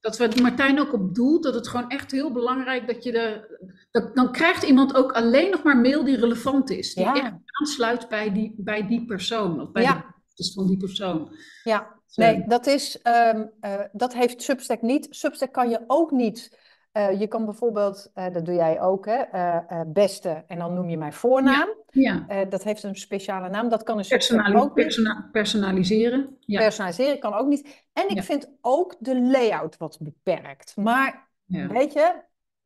dat 0.00 0.16
we 0.16 0.42
Martijn 0.42 0.80
ook 0.80 0.92
op 0.92 1.14
doelt. 1.14 1.42
Dat 1.42 1.54
het 1.54 1.68
gewoon 1.68 1.90
echt 1.90 2.10
heel 2.10 2.32
belangrijk 2.32 2.86
dat 2.86 3.04
je 3.04 3.12
de. 3.12 3.58
Dat, 3.90 4.16
dan 4.16 4.32
krijgt 4.32 4.62
iemand 4.62 4.94
ook 4.94 5.12
alleen 5.12 5.50
nog 5.50 5.62
maar 5.62 5.76
mail 5.76 6.04
die 6.04 6.16
relevant 6.16 6.70
is. 6.70 6.94
Die 6.94 7.04
echt 7.04 7.32
aansluit 7.60 8.08
bij 8.08 8.32
die, 8.32 8.54
bij 8.56 8.86
die 8.86 9.04
persoon. 9.04 9.60
Of 9.60 9.72
bij 9.72 9.82
ja. 9.82 10.14
de 10.34 10.52
van 10.54 10.66
die 10.66 10.76
persoon. 10.76 11.36
Ja, 11.62 12.00
nee, 12.14 12.44
dat, 12.46 12.66
is, 12.66 12.98
um, 13.34 13.50
uh, 13.60 13.80
dat 13.92 14.14
heeft 14.14 14.42
Substack 14.42 14.82
niet. 14.82 15.06
Substack 15.10 15.52
kan 15.52 15.68
je 15.68 15.84
ook 15.86 16.10
niet 16.10 16.58
uh, 16.96 17.20
je 17.20 17.26
kan 17.26 17.44
bijvoorbeeld, 17.44 18.10
uh, 18.14 18.32
dat 18.32 18.44
doe 18.44 18.54
jij 18.54 18.80
ook, 18.80 19.06
hè, 19.06 19.22
uh, 19.34 19.80
beste 19.86 20.44
en 20.46 20.58
dan 20.58 20.74
noem 20.74 20.88
je 20.88 20.96
mijn 20.96 21.12
voornaam. 21.12 21.68
Ja. 21.90 22.24
ja. 22.28 22.44
dat 22.44 22.62
heeft 22.62 22.82
een 22.82 22.96
speciale 22.96 23.48
naam. 23.48 23.68
Dat 23.68 23.82
kan 23.82 23.98
een 23.98 24.06
Personali 24.08 24.56
ook 24.56 24.74
persona 24.74 25.28
personaliseren. 25.32 26.36
Ja. 26.40 26.58
Personaliseren 26.58 27.18
kan 27.18 27.34
ook 27.34 27.46
niet. 27.46 27.84
En 27.92 28.08
ik 28.08 28.22
vind 28.22 28.50
ook 28.60 28.96
de 28.98 29.20
layout 29.20 29.76
wat 29.76 29.98
beperkt. 30.00 30.76
Maar 30.76 31.28
weet 31.46 31.92
je, 31.92 32.14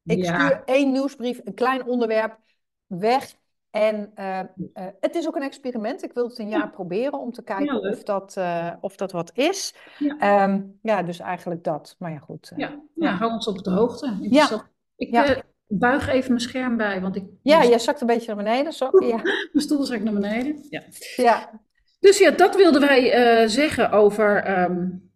ik 0.04 0.24
stuur 0.24 0.62
één 0.64 0.92
nieuwsbrief, 0.92 1.40
een 1.44 1.54
klein 1.54 1.84
onderwerp, 1.86 2.38
weg. 2.86 3.34
En 3.70 4.12
uh, 4.18 4.40
uh, 4.74 4.86
het 5.00 5.14
is 5.14 5.26
ook 5.26 5.36
een 5.36 5.42
experiment. 5.42 6.02
Ik 6.02 6.12
wil 6.12 6.28
het 6.28 6.38
een 6.38 6.48
jaar 6.48 6.70
proberen 6.70 7.18
om 7.18 7.32
te 7.32 7.42
kijken 7.42 7.80
of, 7.80 8.02
dat, 8.02 8.34
uh, 8.38 8.72
of 8.80 8.96
dat 8.96 9.12
wat 9.12 9.30
is. 9.34 9.74
Ja. 9.98 10.42
Um, 10.44 10.78
ja, 10.82 11.02
dus 11.02 11.18
eigenlijk 11.18 11.64
dat. 11.64 11.96
Maar 11.98 12.10
ja, 12.10 12.18
goed. 12.18 12.52
ja. 12.56 12.80
ja, 12.94 13.12
hou 13.12 13.32
ons 13.32 13.46
op 13.46 13.64
de 13.64 13.70
hoogte. 13.70 14.16
Ja. 14.20 14.64
Ik 14.96 15.44
buig 15.66 16.08
even 16.08 16.28
mijn 16.28 16.40
scherm 16.40 16.76
bij, 16.76 17.00
want 17.00 17.16
ik... 17.16 17.24
Ja, 17.42 17.64
jij 17.64 17.78
zakt 17.78 18.00
een 18.00 18.06
beetje 18.06 18.34
naar 18.34 18.44
beneden. 18.44 18.72
Zo. 18.72 18.90
Ja. 18.92 19.16
mijn 19.52 19.64
stoel 19.64 19.84
zakt 19.84 20.02
naar 20.02 20.12
beneden. 20.12 20.66
Ja. 20.70 20.82
ja. 21.16 21.60
Dus 22.00 22.18
ja, 22.18 22.30
dat 22.30 22.56
wilden 22.56 22.80
wij 22.80 23.48
zeggen 23.48 23.90
over, 23.90 24.60
um, 24.60 25.10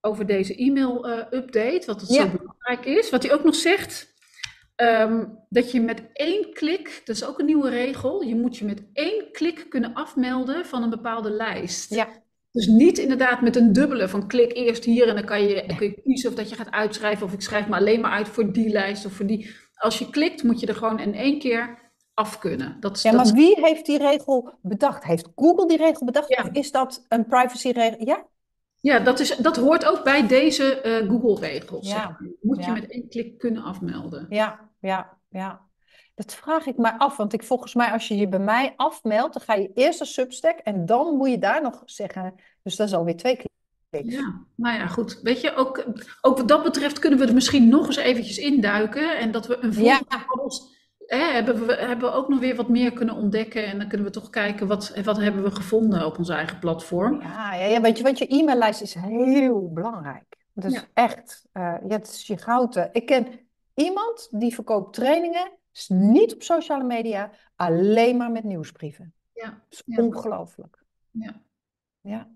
over 0.00 0.26
deze 0.26 0.56
e-mail-update. 0.56 1.82
wat 1.86 2.00
het 2.00 2.10
zo 2.10 2.28
belangrijk 2.28 2.84
is. 2.84 3.10
Wat 3.10 3.22
hij 3.22 3.32
ook 3.32 3.44
nog 3.44 3.54
zegt... 3.54 4.14
Um, 4.76 5.38
dat 5.48 5.70
je 5.70 5.80
met 5.80 6.02
één 6.12 6.52
klik, 6.52 7.02
dat 7.04 7.16
is 7.16 7.24
ook 7.24 7.38
een 7.38 7.46
nieuwe 7.46 7.68
regel, 7.68 8.22
je 8.22 8.34
moet 8.34 8.56
je 8.56 8.64
met 8.64 8.82
één 8.92 9.32
klik 9.32 9.66
kunnen 9.68 9.94
afmelden 9.94 10.66
van 10.66 10.82
een 10.82 10.90
bepaalde 10.90 11.30
lijst. 11.30 11.94
Ja. 11.94 12.08
Dus 12.52 12.66
niet 12.66 12.98
inderdaad 12.98 13.40
met 13.40 13.56
een 13.56 13.72
dubbele 13.72 14.08
van 14.08 14.28
klik 14.28 14.52
eerst 14.52 14.84
hier 14.84 15.08
en 15.08 15.14
dan 15.14 15.24
kan 15.24 15.42
je, 15.42 15.74
kun 15.76 15.86
je 15.86 16.00
kiezen 16.02 16.30
of 16.30 16.36
dat 16.36 16.48
je 16.48 16.56
gaat 16.56 16.70
uitschrijven 16.70 17.26
of 17.26 17.32
ik 17.32 17.40
schrijf 17.40 17.68
me 17.68 17.76
alleen 17.76 18.00
maar 18.00 18.10
uit 18.10 18.28
voor 18.28 18.52
die 18.52 18.68
lijst 18.68 19.06
of 19.06 19.12
voor 19.12 19.26
die. 19.26 19.54
Als 19.74 19.98
je 19.98 20.10
klikt 20.10 20.42
moet 20.42 20.60
je 20.60 20.66
er 20.66 20.74
gewoon 20.74 20.98
in 20.98 21.14
één 21.14 21.38
keer 21.38 21.78
af 22.14 22.38
kunnen. 22.38 22.76
Dat, 22.80 23.02
ja, 23.02 23.12
maar 23.12 23.32
wie 23.32 23.60
heeft 23.60 23.86
die 23.86 23.98
regel 23.98 24.52
bedacht? 24.62 25.04
Heeft 25.04 25.28
Google 25.34 25.66
die 25.66 25.76
regel 25.76 26.06
bedacht 26.06 26.28
ja. 26.28 26.42
of 26.42 26.48
is 26.52 26.70
dat 26.70 27.04
een 27.08 27.26
privacyregel? 27.26 28.06
Ja? 28.06 28.26
Ja, 28.86 28.98
dat, 28.98 29.20
is, 29.20 29.36
dat 29.36 29.56
hoort 29.56 29.84
ook 29.84 30.04
bij 30.04 30.26
deze 30.26 30.82
uh, 30.84 31.10
Google-regels. 31.10 31.88
Ja. 31.88 32.18
Moet 32.40 32.64
je 32.64 32.70
met 32.70 32.90
één 32.90 33.08
klik 33.08 33.38
kunnen 33.38 33.62
afmelden. 33.62 34.26
Ja, 34.28 34.68
ja, 34.80 35.18
ja. 35.28 35.60
Dat 36.14 36.34
vraag 36.34 36.66
ik 36.66 36.76
me 36.76 36.98
af, 36.98 37.16
want 37.16 37.32
ik, 37.32 37.42
volgens 37.42 37.74
mij 37.74 37.92
als 37.92 38.08
je 38.08 38.16
je 38.16 38.28
bij 38.28 38.38
mij 38.38 38.72
afmeldt, 38.76 39.34
dan 39.34 39.42
ga 39.42 39.54
je 39.54 39.70
eerst 39.74 40.00
een 40.00 40.06
Substack 40.06 40.58
en 40.58 40.86
dan 40.86 41.16
moet 41.16 41.30
je 41.30 41.38
daar 41.38 41.62
nog 41.62 41.82
zeggen. 41.84 42.34
Dus 42.62 42.76
dat 42.76 42.88
is 42.88 42.94
alweer 42.94 43.16
twee 43.16 43.36
kliks. 43.36 44.14
Ja, 44.14 44.44
nou 44.54 44.76
ja, 44.76 44.86
goed. 44.86 45.20
Weet 45.22 45.40
je, 45.40 45.54
ook, 45.54 45.84
ook 46.20 46.36
wat 46.36 46.48
dat 46.48 46.62
betreft 46.62 46.98
kunnen 46.98 47.18
we 47.18 47.26
er 47.26 47.34
misschien 47.34 47.68
nog 47.68 47.86
eens 47.86 47.96
eventjes 47.96 48.38
induiken. 48.38 49.18
En 49.18 49.30
dat 49.30 49.46
we 49.46 49.56
een 49.60 49.74
volgende 49.74 50.04
ja. 50.08 50.24
Hè, 51.06 51.32
hebben, 51.32 51.66
we, 51.66 51.74
hebben 51.74 52.10
we 52.10 52.14
ook 52.14 52.28
nog 52.28 52.38
weer 52.38 52.56
wat 52.56 52.68
meer 52.68 52.92
kunnen 52.92 53.14
ontdekken. 53.14 53.66
En 53.66 53.78
dan 53.78 53.88
kunnen 53.88 54.06
we 54.06 54.12
toch 54.12 54.30
kijken, 54.30 54.66
wat, 54.66 54.92
wat 55.04 55.16
hebben 55.16 55.42
we 55.42 55.50
gevonden 55.50 56.06
op 56.06 56.18
ons 56.18 56.28
eigen 56.28 56.58
platform. 56.58 57.20
Ja, 57.20 57.54
ja, 57.54 57.64
ja 57.64 57.80
weet 57.80 57.96
je, 57.96 58.04
want 58.04 58.18
je 58.18 58.26
e-maillijst 58.28 58.80
is 58.80 58.94
heel 58.94 59.70
belangrijk. 59.72 60.24
Dat 60.52 60.72
is 60.72 60.86
echt, 60.94 61.46
uh, 61.52 61.62
ja, 61.62 61.96
het 61.96 62.08
is 62.08 62.26
je 62.26 62.36
gouden. 62.36 62.88
Ik 62.92 63.06
ken 63.06 63.26
Iemand 63.76 64.28
die 64.30 64.54
verkoopt 64.54 64.94
trainingen, 64.94 65.50
is 65.72 65.88
niet 65.88 66.34
op 66.34 66.42
sociale 66.42 66.84
media, 66.84 67.30
alleen 67.56 68.16
maar 68.16 68.30
met 68.30 68.44
nieuwsbrieven. 68.44 69.12
Ja. 69.32 69.44
Dat 69.44 69.54
is 69.70 69.82
ja. 69.84 70.02
ongelooflijk. 70.02 70.78
Ja. 71.10 71.40
Ja. 72.00 72.28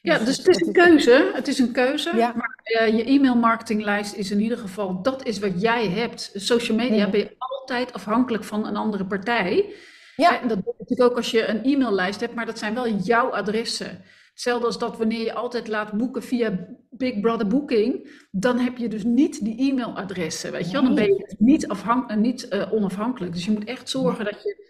Ja, 0.00 0.18
dus, 0.18 0.26
dus 0.26 0.36
het 0.36 0.46
is 0.48 0.66
een 0.66 0.72
keuze. 0.72 1.30
Het 1.34 1.48
is 1.48 1.58
een 1.58 1.72
keuze. 1.72 2.16
Ja. 2.16 2.32
Maar 2.32 2.60
uh, 2.64 2.96
je 2.96 3.10
e-mailmarketinglijst 3.10 4.14
is 4.14 4.30
in 4.30 4.40
ieder 4.40 4.58
geval, 4.58 5.02
dat 5.02 5.26
is 5.26 5.38
wat 5.38 5.60
jij 5.60 5.88
hebt. 5.88 6.30
Social 6.34 6.76
media 6.76 7.04
mm. 7.04 7.10
ben 7.10 7.20
je 7.20 7.36
altijd 7.68 7.92
afhankelijk 7.92 8.44
van 8.44 8.66
een 8.66 8.76
andere 8.76 9.06
partij. 9.06 9.74
Ja. 10.16 10.40
En 10.40 10.48
dat 10.48 10.64
doe 10.64 10.74
natuurlijk 10.78 11.10
ook 11.10 11.16
als 11.16 11.30
je 11.30 11.46
een 11.46 11.64
e-maillijst 11.64 12.20
hebt, 12.20 12.34
maar 12.34 12.46
dat 12.46 12.58
zijn 12.58 12.74
wel 12.74 12.88
jouw 12.88 13.30
adressen. 13.30 14.00
Hetzelfde 14.30 14.66
als 14.66 14.78
dat 14.78 14.96
wanneer 14.96 15.24
je 15.24 15.34
altijd 15.34 15.68
laat 15.68 15.92
boeken 15.92 16.22
via 16.22 16.66
Big 16.90 17.20
Brother 17.20 17.46
Booking, 17.46 18.10
dan 18.30 18.58
heb 18.58 18.76
je 18.76 18.88
dus 18.88 19.04
niet 19.04 19.44
die 19.44 19.70
e-mailadressen, 19.70 20.52
weet 20.52 20.66
je 20.66 20.72
wel? 20.72 20.82
Dan 20.82 20.94
ben 20.94 21.04
je 21.04 21.34
niet, 21.38 21.68
afhank 21.68 22.14
niet 22.14 22.46
uh, 22.50 22.72
onafhankelijk. 22.72 23.32
Dus 23.32 23.44
je 23.44 23.50
moet 23.50 23.64
echt 23.64 23.88
zorgen 23.88 24.24
dat 24.24 24.42
je, 24.42 24.66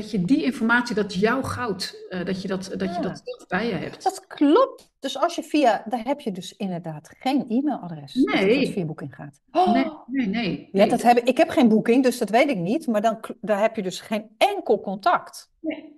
dat 0.00 0.10
je 0.10 0.24
die 0.24 0.42
informatie, 0.42 0.94
dat 0.94 1.14
jouw 1.14 1.42
goud, 1.42 2.06
uh, 2.10 2.24
dat 2.24 2.42
je 2.42 2.48
dat, 2.48 2.70
dat, 2.76 2.94
je 2.94 3.00
dat 3.00 3.22
zelf 3.24 3.46
bij 3.46 3.66
je 3.66 3.74
hebt. 3.74 4.02
Dat 4.02 4.26
klopt. 4.26 4.90
Dus 5.00 5.18
als 5.18 5.34
je 5.34 5.42
via, 5.42 5.84
daar 5.88 6.04
heb 6.04 6.20
je 6.20 6.32
dus 6.32 6.56
inderdaad 6.56 7.10
geen 7.18 7.44
e-mailadres. 7.48 8.14
Nee. 8.14 8.58
Als 8.58 8.66
je 8.66 8.72
via 8.72 8.84
Booking 8.84 9.14
gaat. 9.14 9.40
Oh. 9.50 9.72
Nee, 9.72 9.86
nee, 10.06 10.26
nee. 10.26 10.68
Ja, 10.72 10.86
dat 10.86 11.02
heb, 11.02 11.18
ik 11.18 11.36
heb 11.36 11.48
geen 11.48 11.68
Booking, 11.68 12.02
dus 12.02 12.18
dat 12.18 12.30
weet 12.30 12.48
ik 12.48 12.56
niet. 12.56 12.86
Maar 12.86 13.02
dan 13.02 13.20
daar 13.40 13.60
heb 13.60 13.76
je 13.76 13.82
dus 13.82 14.00
geen 14.00 14.34
enkel 14.36 14.80
contact. 14.80 15.50
Nee. 15.60 15.96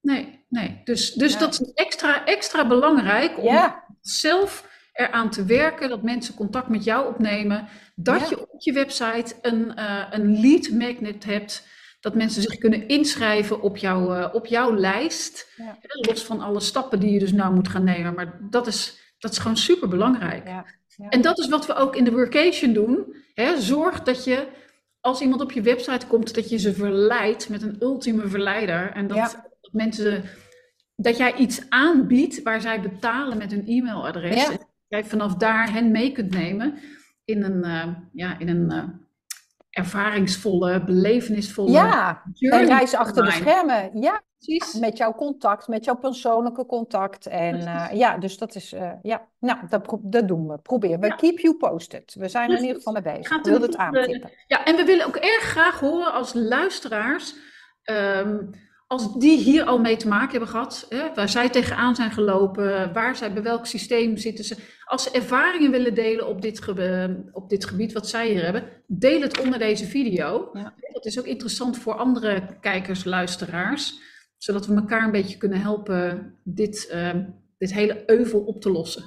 Nee, 0.00 0.44
nee. 0.48 0.80
Dus, 0.84 1.12
dus 1.12 1.38
dat 1.38 1.52
is 1.52 1.72
extra, 1.72 2.24
extra 2.24 2.66
belangrijk 2.66 3.38
om 3.38 3.74
zelf 4.00 4.70
eraan 4.92 5.30
te 5.30 5.44
werken 5.44 5.88
dat 5.88 6.02
mensen 6.02 6.34
contact 6.34 6.68
met 6.68 6.84
jou 6.84 7.08
opnemen. 7.08 7.68
Dat 7.94 8.28
je 8.28 8.40
op 8.40 8.60
je 8.60 8.72
website 8.72 9.34
een, 9.42 9.72
uh, 9.78 10.06
een 10.10 10.40
lead 10.40 10.70
magnet 10.70 11.24
hebt. 11.24 11.70
Dat 12.02 12.14
mensen 12.14 12.42
zich 12.42 12.58
kunnen 12.58 12.88
inschrijven 12.88 13.60
op, 13.60 13.76
jou, 13.76 14.18
uh, 14.18 14.28
op 14.32 14.46
jouw 14.46 14.74
lijst. 14.74 15.52
Ja. 15.56 15.78
Los 15.88 16.24
van 16.24 16.40
alle 16.40 16.60
stappen 16.60 17.00
die 17.00 17.12
je 17.12 17.18
dus 17.18 17.32
nou 17.32 17.54
moet 17.54 17.68
gaan 17.68 17.84
nemen. 17.84 18.14
Maar 18.14 18.38
dat 18.50 18.66
is, 18.66 19.14
dat 19.18 19.32
is 19.32 19.38
gewoon 19.38 19.56
super 19.56 19.88
belangrijk. 19.88 20.46
Ja. 20.46 20.64
En 21.08 21.20
dat 21.20 21.38
is 21.38 21.48
wat 21.48 21.66
we 21.66 21.74
ook 21.74 21.96
in 21.96 22.04
de 22.04 22.10
workation 22.10 22.72
doen. 22.72 23.14
Hè? 23.34 23.60
Zorg 23.60 24.02
dat 24.02 24.24
je, 24.24 24.48
als 25.00 25.20
iemand 25.20 25.40
op 25.40 25.52
je 25.52 25.62
website 25.62 26.06
komt, 26.06 26.34
dat 26.34 26.48
je 26.48 26.58
ze 26.58 26.74
verleidt 26.74 27.48
met 27.48 27.62
een 27.62 27.76
ultieme 27.80 28.28
verleider. 28.28 28.90
En 28.92 29.06
dat, 29.06 29.38
mensen, 29.72 30.24
dat 30.96 31.16
jij 31.16 31.34
iets 31.34 31.62
aanbiedt 31.68 32.42
waar 32.42 32.60
zij 32.60 32.80
betalen 32.80 33.38
met 33.38 33.50
hun 33.50 33.66
e-mailadres. 33.66 34.48
En 34.48 34.58
jij 34.88 35.04
vanaf 35.04 35.34
daar 35.34 35.72
hen 35.72 35.90
mee 35.90 36.12
kunt 36.12 36.30
nemen 36.30 36.78
in 37.24 37.42
een, 37.42 37.66
uh, 37.66 37.86
ja, 38.12 38.38
in 38.38 38.48
een 38.48 38.72
uh, 38.72 38.84
ervaringsvolle, 39.72 40.84
belevenisvolle. 40.84 41.70
Ja, 41.70 42.22
een 42.38 42.66
reis 42.66 42.94
achter 42.94 43.24
de 43.24 43.30
schermen. 43.30 44.00
Ja, 44.00 44.22
precies. 44.38 44.74
Met 44.80 44.96
jouw 44.96 45.14
contact, 45.14 45.68
met 45.68 45.84
jouw 45.84 45.96
persoonlijke 45.96 46.66
contact. 46.66 47.26
En 47.26 47.56
uh, 47.58 47.88
ja, 47.92 48.18
dus 48.18 48.38
dat 48.38 48.54
is, 48.54 48.74
ja, 49.02 49.28
nou, 49.38 49.58
dat, 49.68 49.98
dat 50.00 50.28
doen 50.28 50.48
we. 50.48 50.58
Proberen 50.58 51.00
we. 51.00 51.06
Ja. 51.06 51.14
Keep 51.14 51.38
you 51.38 51.56
posted. 51.56 52.14
We 52.18 52.28
zijn 52.28 52.50
er 52.50 52.56
in 52.56 52.62
ieder 52.62 52.76
geval 52.76 52.92
mee 52.92 53.02
bezig. 53.02 53.28
Gaat 53.28 53.46
we 53.46 53.52
willen 53.52 53.66
het 53.66 53.76
aantippen. 53.76 54.30
Ja, 54.46 54.64
en 54.64 54.76
we 54.76 54.84
willen 54.84 55.06
ook 55.06 55.16
erg 55.16 55.42
graag 55.42 55.80
horen 55.80 56.12
als 56.12 56.32
luisteraars. 56.34 57.34
Um, 57.84 58.50
als 58.92 59.14
die 59.14 59.38
hier 59.38 59.64
al 59.64 59.78
mee 59.78 59.96
te 59.96 60.08
maken 60.08 60.30
hebben 60.30 60.48
gehad, 60.48 60.86
hè, 60.88 61.14
waar 61.14 61.28
zij 61.28 61.50
tegenaan 61.50 61.94
zijn 61.94 62.10
gelopen, 62.10 62.92
waar 62.92 63.16
zij, 63.16 63.32
bij 63.32 63.42
welk 63.42 63.66
systeem 63.66 64.16
zitten 64.16 64.44
ze, 64.44 64.56
als 64.84 65.02
ze 65.02 65.10
ervaringen 65.10 65.70
willen 65.70 65.94
delen 65.94 66.28
op 66.28 66.42
dit, 66.42 66.68
op 67.32 67.48
dit 67.48 67.64
gebied 67.64 67.92
wat 67.92 68.08
zij 68.08 68.28
hier 68.28 68.42
hebben, 68.42 68.68
deel 68.86 69.20
het 69.20 69.40
onder 69.40 69.58
deze 69.58 69.86
video. 69.86 70.50
Ja. 70.52 70.74
Dat 70.92 71.04
is 71.04 71.18
ook 71.18 71.24
interessant 71.24 71.78
voor 71.78 71.94
andere 71.94 72.58
kijkers, 72.60 73.04
luisteraars, 73.04 74.00
zodat 74.36 74.66
we 74.66 74.74
elkaar 74.74 75.04
een 75.04 75.10
beetje 75.10 75.36
kunnen 75.36 75.60
helpen 75.60 76.34
dit, 76.44 76.90
uh, 76.94 77.10
dit 77.58 77.72
hele 77.72 78.02
euvel 78.10 78.40
op 78.40 78.60
te 78.60 78.70
lossen. 78.70 79.04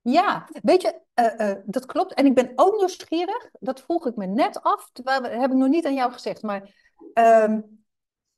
Ja, 0.00 0.48
weet 0.62 0.82
je, 0.82 1.00
uh, 1.20 1.48
uh, 1.48 1.54
dat 1.64 1.86
klopt. 1.86 2.14
En 2.14 2.26
ik 2.26 2.34
ben 2.34 2.52
ook 2.54 2.76
nieuwsgierig, 2.76 3.48
dat 3.60 3.80
vroeg 3.80 4.06
ik 4.06 4.16
me 4.16 4.26
net 4.26 4.62
af, 4.62 4.90
terwijl, 4.92 5.22
heb 5.22 5.50
ik 5.50 5.56
nog 5.56 5.68
niet 5.68 5.86
aan 5.86 5.94
jou 5.94 6.12
gezegd, 6.12 6.42
maar... 6.42 6.90
Uh, 7.14 7.58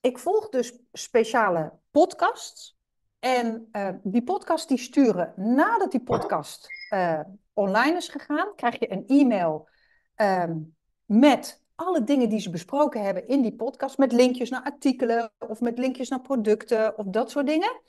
ik 0.04 0.18
volg 0.18 0.48
dus 0.48 0.72
speciale 0.92 1.72
podcasts. 1.90 2.78
En 3.18 3.68
uh, 3.72 3.88
die 4.02 4.22
podcasts 4.22 4.66
die 4.66 4.78
sturen 4.78 5.32
nadat 5.36 5.90
die 5.90 6.02
podcast 6.02 6.68
uh, 6.90 7.20
online 7.52 7.96
is 7.96 8.08
gegaan, 8.08 8.54
krijg 8.56 8.78
je 8.78 8.92
een 8.92 9.06
e-mail 9.06 9.68
um, 10.16 10.76
met 11.04 11.62
alle 11.74 12.04
dingen 12.04 12.28
die 12.28 12.40
ze 12.40 12.50
besproken 12.50 13.02
hebben 13.02 13.28
in 13.28 13.42
die 13.42 13.54
podcast, 13.54 13.98
met 13.98 14.12
linkjes 14.12 14.50
naar 14.50 14.62
artikelen 14.62 15.32
of 15.38 15.60
met 15.60 15.78
linkjes 15.78 16.08
naar 16.08 16.20
producten 16.20 16.98
of 16.98 17.06
dat 17.06 17.30
soort 17.30 17.46
dingen. 17.46 17.80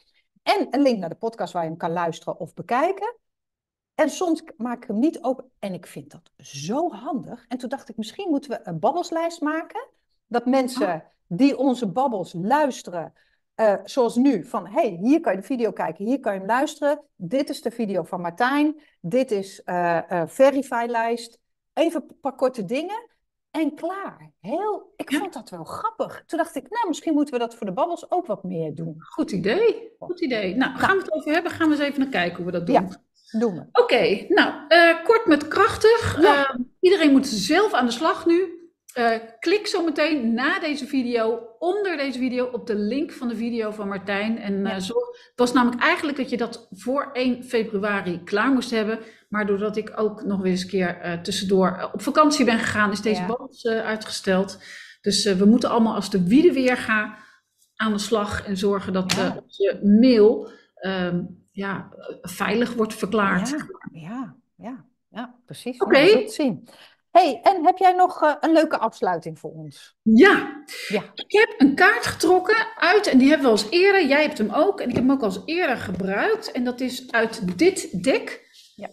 En 0.43 0.67
een 0.69 0.82
link 0.82 0.99
naar 0.99 1.10
de 1.10 1.15
podcast 1.15 1.54
waar 1.54 1.63
je 1.63 1.69
hem 1.69 1.78
kan 1.78 1.91
luisteren 1.91 2.39
of 2.39 2.54
bekijken. 2.54 3.15
En 3.95 4.10
soms 4.10 4.43
maak 4.58 4.82
ik 4.82 4.88
hem 4.88 4.99
niet 4.99 5.23
open. 5.23 5.51
En 5.60 5.73
ik 5.73 5.88
vind 5.88 6.12
dat 6.12 6.32
zo 6.38 6.91
handig. 6.91 7.45
En 7.47 7.58
toen 7.58 7.69
dacht 7.69 7.89
ik, 7.89 7.97
misschien 7.97 8.30
moeten 8.30 8.51
we 8.51 8.60
een 8.63 8.80
babbelslijst 8.80 9.41
maken. 9.41 9.88
Dat 10.28 10.45
mensen 10.45 10.88
oh. 10.88 11.13
Die 11.27 11.57
onze 11.57 11.91
babbels 11.91 12.33
luisteren, 12.38 13.13
uh, 13.55 13.73
zoals 13.83 14.15
nu, 14.15 14.45
van 14.45 14.67
hey, 14.67 14.97
hier 15.01 15.19
kan 15.19 15.33
je 15.33 15.39
de 15.39 15.45
video 15.45 15.71
kijken, 15.71 16.05
hier 16.05 16.19
kan 16.19 16.33
je 16.33 16.39
hem 16.39 16.47
luisteren. 16.47 17.01
Dit 17.15 17.49
is 17.49 17.61
de 17.61 17.71
video 17.71 18.03
van 18.03 18.21
Martijn. 18.21 18.81
Dit 19.01 19.31
is 19.31 19.61
uh, 19.65 19.99
uh, 20.11 20.23
Verify-lijst. 20.25 21.39
Even 21.73 22.03
een 22.07 22.19
paar 22.21 22.35
korte 22.35 22.65
dingen. 22.65 23.09
En 23.51 23.75
klaar. 23.75 24.31
Heel, 24.39 24.93
ik 24.95 25.13
vond 25.13 25.33
dat 25.33 25.49
wel 25.49 25.63
grappig. 25.63 26.23
Toen 26.25 26.38
dacht 26.38 26.55
ik, 26.55 26.69
nou, 26.69 26.88
misschien 26.88 27.13
moeten 27.13 27.33
we 27.33 27.39
dat 27.39 27.55
voor 27.55 27.65
de 27.65 27.73
babbels 27.73 28.11
ook 28.11 28.25
wat 28.25 28.43
meer 28.43 28.75
doen. 28.75 28.95
Goed 28.99 29.31
idee. 29.31 29.91
Goed 29.99 30.21
idee. 30.21 30.55
Nou, 30.55 30.77
gaan 30.77 30.97
we 30.97 31.03
het 31.03 31.13
over 31.13 31.31
hebben? 31.31 31.51
Gaan 31.51 31.69
we 31.69 31.75
eens 31.75 31.83
even 31.83 31.99
naar 31.99 32.09
kijken 32.09 32.35
hoe 32.35 32.45
we 32.45 32.51
dat 32.51 32.65
doen. 32.65 32.75
Ja. 32.75 33.03
Doen 33.39 33.55
we. 33.55 33.81
Oké, 33.81 34.25
nou, 34.27 34.53
kort 35.03 35.25
met 35.25 35.47
krachtig. 35.47 36.17
Uh, 36.21 36.55
iedereen 36.79 37.11
moet 37.11 37.27
zelf 37.27 37.73
aan 37.73 37.85
de 37.85 37.91
slag 37.91 38.25
nu. 38.25 38.64
Uh, 38.99 39.15
klik 39.39 39.67
zo 39.67 39.84
meteen 39.84 40.34
na 40.34 40.60
deze 40.60 40.88
video, 40.88 41.47
onder 41.60 41.97
deze 41.97 42.19
video, 42.19 42.45
op 42.45 42.67
de 42.67 42.75
link 42.75 43.12
van 43.12 43.27
de 43.27 43.36
video 43.36 43.71
van 43.71 43.88
Martijn. 43.88 44.38
En 44.38 44.62
ja. 44.62 44.79
zorg, 44.79 45.08
het 45.08 45.34
was 45.36 45.53
namelijk 45.53 45.81
eigenlijk 45.81 46.17
dat 46.17 46.29
je 46.29 46.38
dat 46.38 46.67
voor 46.71 47.10
1 47.13 47.43
februari 47.43 48.23
klaar 48.23 48.51
moest 48.51 48.71
hebben. 48.71 48.99
Maar 49.29 49.45
doordat 49.45 49.77
ik 49.77 49.91
ook 49.95 50.23
nog 50.23 50.41
weer 50.41 50.51
eens 50.51 50.62
een 50.62 50.69
keer 50.69 51.19
tussendoor 51.23 51.89
op 51.93 52.01
vakantie 52.01 52.45
ben 52.45 52.60
gegaan, 52.60 52.91
is 52.91 53.01
deze 53.01 53.38
ja. 53.49 53.81
uitgesteld. 53.84 54.60
Dus 55.01 55.34
we 55.34 55.45
moeten 55.45 55.69
allemaal 55.69 55.95
als 55.95 56.10
de 56.10 56.27
wiede 56.27 56.53
weer 56.53 56.77
gaan 56.77 57.15
aan 57.75 57.91
de 57.91 57.99
slag 57.99 58.45
en 58.45 58.58
zorgen 58.58 58.93
dat 58.93 59.13
ja. 59.13 59.38
onze 59.43 59.79
mail 59.84 60.49
ehm, 60.75 61.23
ja, 61.51 61.89
veilig 62.21 62.73
wordt 62.73 62.93
verklaard. 62.93 63.49
Ja, 63.49 63.67
ja, 63.91 64.36
ja, 64.55 64.86
ja 65.10 65.36
precies. 65.45 65.79
Oké. 65.79 65.97
Okay. 65.97 66.27
zien. 66.27 66.67
Hey, 67.19 67.39
en 67.43 67.65
heb 67.65 67.78
jij 67.78 67.91
nog 67.91 68.23
uh, 68.23 68.36
een 68.39 68.51
leuke 68.51 68.78
afsluiting 68.78 69.39
voor 69.39 69.51
ons? 69.51 69.97
Ja. 70.01 70.63
ja, 70.88 71.04
ik 71.13 71.32
heb 71.32 71.54
een 71.58 71.75
kaart 71.75 72.06
getrokken 72.06 72.67
uit, 72.75 73.08
en 73.08 73.17
die 73.17 73.30
hebben 73.30 73.47
we 73.47 73.58
al 73.58 73.63
eens 73.63 73.71
eerder, 73.71 74.06
jij 74.06 74.21
hebt 74.21 74.38
hem 74.38 74.54
ook, 74.54 74.80
en 74.80 74.89
ik 74.89 74.95
heb 74.95 75.04
hem 75.04 75.12
ook 75.12 75.21
al 75.21 75.28
eens 75.28 75.41
eerder 75.45 75.78
gebruikt. 75.78 76.51
En 76.51 76.63
dat 76.63 76.82
is 76.82 77.12
uit 77.12 77.58
dit 77.58 78.04
dek. 78.04 78.43
Ja. 78.75 78.89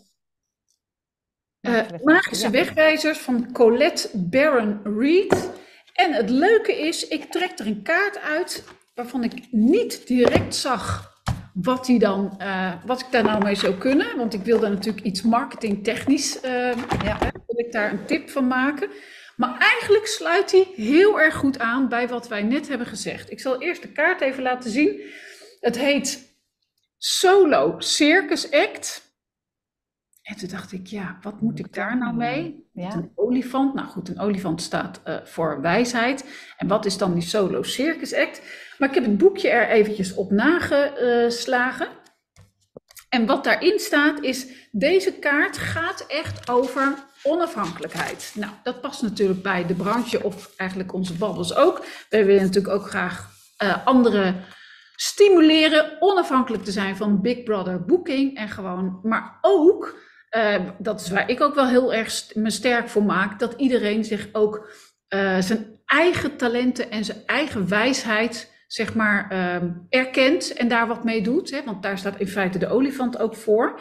Uh, 1.60 1.86
Magische 2.02 2.44
ja. 2.44 2.50
wegwijzers 2.50 3.18
van 3.18 3.52
Colette 3.52 4.10
Baron 4.14 4.80
Reed. 4.98 5.50
En 5.92 6.12
het 6.12 6.30
leuke 6.30 6.78
is, 6.80 7.08
ik 7.08 7.24
trek 7.24 7.58
er 7.58 7.66
een 7.66 7.82
kaart 7.82 8.18
uit 8.18 8.64
waarvan 8.94 9.24
ik 9.24 9.46
niet 9.50 10.06
direct 10.06 10.54
zag 10.54 11.11
wat, 11.52 11.86
die 11.86 11.98
dan, 11.98 12.38
uh, 12.38 12.72
wat 12.86 13.00
ik 13.00 13.06
daar 13.10 13.24
nou 13.24 13.44
mee 13.44 13.54
zou 13.54 13.74
kunnen. 13.74 14.16
Want 14.16 14.34
ik 14.34 14.44
wilde 14.44 14.68
natuurlijk 14.68 15.04
iets 15.04 15.22
marketingtechnisch, 15.22 16.44
uh, 16.44 16.72
ja, 17.04 17.18
wil 17.18 17.58
ik 17.66 17.72
daar 17.72 17.90
een 17.92 18.06
tip 18.06 18.30
van 18.30 18.46
maken. 18.46 18.90
Maar 19.36 19.58
eigenlijk 19.58 20.06
sluit 20.06 20.50
hij 20.50 20.68
heel 20.74 21.20
erg 21.20 21.34
goed 21.34 21.58
aan 21.58 21.88
bij 21.88 22.08
wat 22.08 22.28
wij 22.28 22.42
net 22.42 22.68
hebben 22.68 22.86
gezegd. 22.86 23.30
Ik 23.30 23.40
zal 23.40 23.62
eerst 23.62 23.82
de 23.82 23.92
kaart 23.92 24.20
even 24.20 24.42
laten 24.42 24.70
zien. 24.70 25.00
Het 25.60 25.78
heet 25.78 26.36
Solo 26.98 27.74
Circus 27.78 28.50
Act. 28.50 29.11
En 30.22 30.36
toen 30.36 30.48
dacht 30.48 30.72
ik, 30.72 30.86
ja, 30.86 31.18
wat 31.22 31.40
moet 31.40 31.58
ik 31.58 31.74
daar 31.74 31.98
nou 31.98 32.14
mee? 32.14 32.68
Ja. 32.72 32.92
Een 32.92 33.12
olifant. 33.14 33.74
Nou 33.74 33.88
goed, 33.88 34.08
een 34.08 34.20
olifant 34.20 34.62
staat 34.62 35.00
uh, 35.06 35.16
voor 35.24 35.60
wijsheid. 35.60 36.24
En 36.56 36.68
wat 36.68 36.84
is 36.84 36.98
dan 36.98 37.14
die 37.14 37.22
Solo 37.22 37.62
Circus 37.62 38.14
Act? 38.14 38.42
Maar 38.78 38.88
ik 38.88 38.94
heb 38.94 39.04
het 39.04 39.18
boekje 39.18 39.48
er 39.48 39.68
eventjes 39.68 40.14
op 40.14 40.30
nageslagen. 40.30 41.88
En 43.08 43.26
wat 43.26 43.44
daarin 43.44 43.78
staat 43.78 44.22
is, 44.22 44.46
deze 44.70 45.12
kaart 45.12 45.58
gaat 45.58 46.04
echt 46.08 46.50
over 46.50 46.94
onafhankelijkheid. 47.22 48.32
Nou, 48.34 48.52
dat 48.62 48.80
past 48.80 49.02
natuurlijk 49.02 49.42
bij 49.42 49.66
de 49.66 49.74
branche 49.74 50.22
of 50.22 50.52
eigenlijk 50.56 50.92
onze 50.92 51.14
babbels 51.14 51.54
ook. 51.54 51.84
We 52.08 52.24
willen 52.24 52.42
natuurlijk 52.42 52.74
ook 52.74 52.88
graag 52.88 53.30
uh, 53.62 53.86
anderen 53.86 54.44
stimuleren 54.96 55.96
onafhankelijk 56.00 56.64
te 56.64 56.72
zijn 56.72 56.96
van 56.96 57.20
Big 57.20 57.42
Brother 57.42 57.84
Booking 57.84 58.36
en 58.36 58.48
gewoon, 58.48 59.00
maar 59.02 59.38
ook, 59.40 59.98
uh, 60.36 60.68
dat 60.78 61.00
is 61.00 61.10
waar 61.10 61.30
ik 61.30 61.40
ook 61.40 61.54
wel 61.54 61.68
heel 61.68 61.94
erg 61.94 62.34
me 62.34 62.50
sterk 62.50 62.88
voor 62.88 63.04
maak, 63.04 63.38
dat 63.38 63.54
iedereen 63.56 64.04
zich 64.04 64.28
ook 64.32 64.70
uh, 65.08 65.40
zijn 65.40 65.80
eigen 65.84 66.36
talenten 66.36 66.90
en 66.90 67.04
zijn 67.04 67.22
eigen 67.26 67.68
wijsheid 67.68 68.50
zeg 68.72 68.94
maar, 68.94 69.32
uh, 69.32 69.70
erkent 69.88 70.52
en 70.52 70.68
daar 70.68 70.86
wat 70.86 71.04
mee 71.04 71.22
doet. 71.22 71.50
Hè, 71.50 71.64
want 71.64 71.82
daar 71.82 71.98
staat 71.98 72.20
in 72.20 72.28
feite 72.28 72.58
de 72.58 72.68
olifant 72.68 73.18
ook 73.18 73.36
voor. 73.36 73.80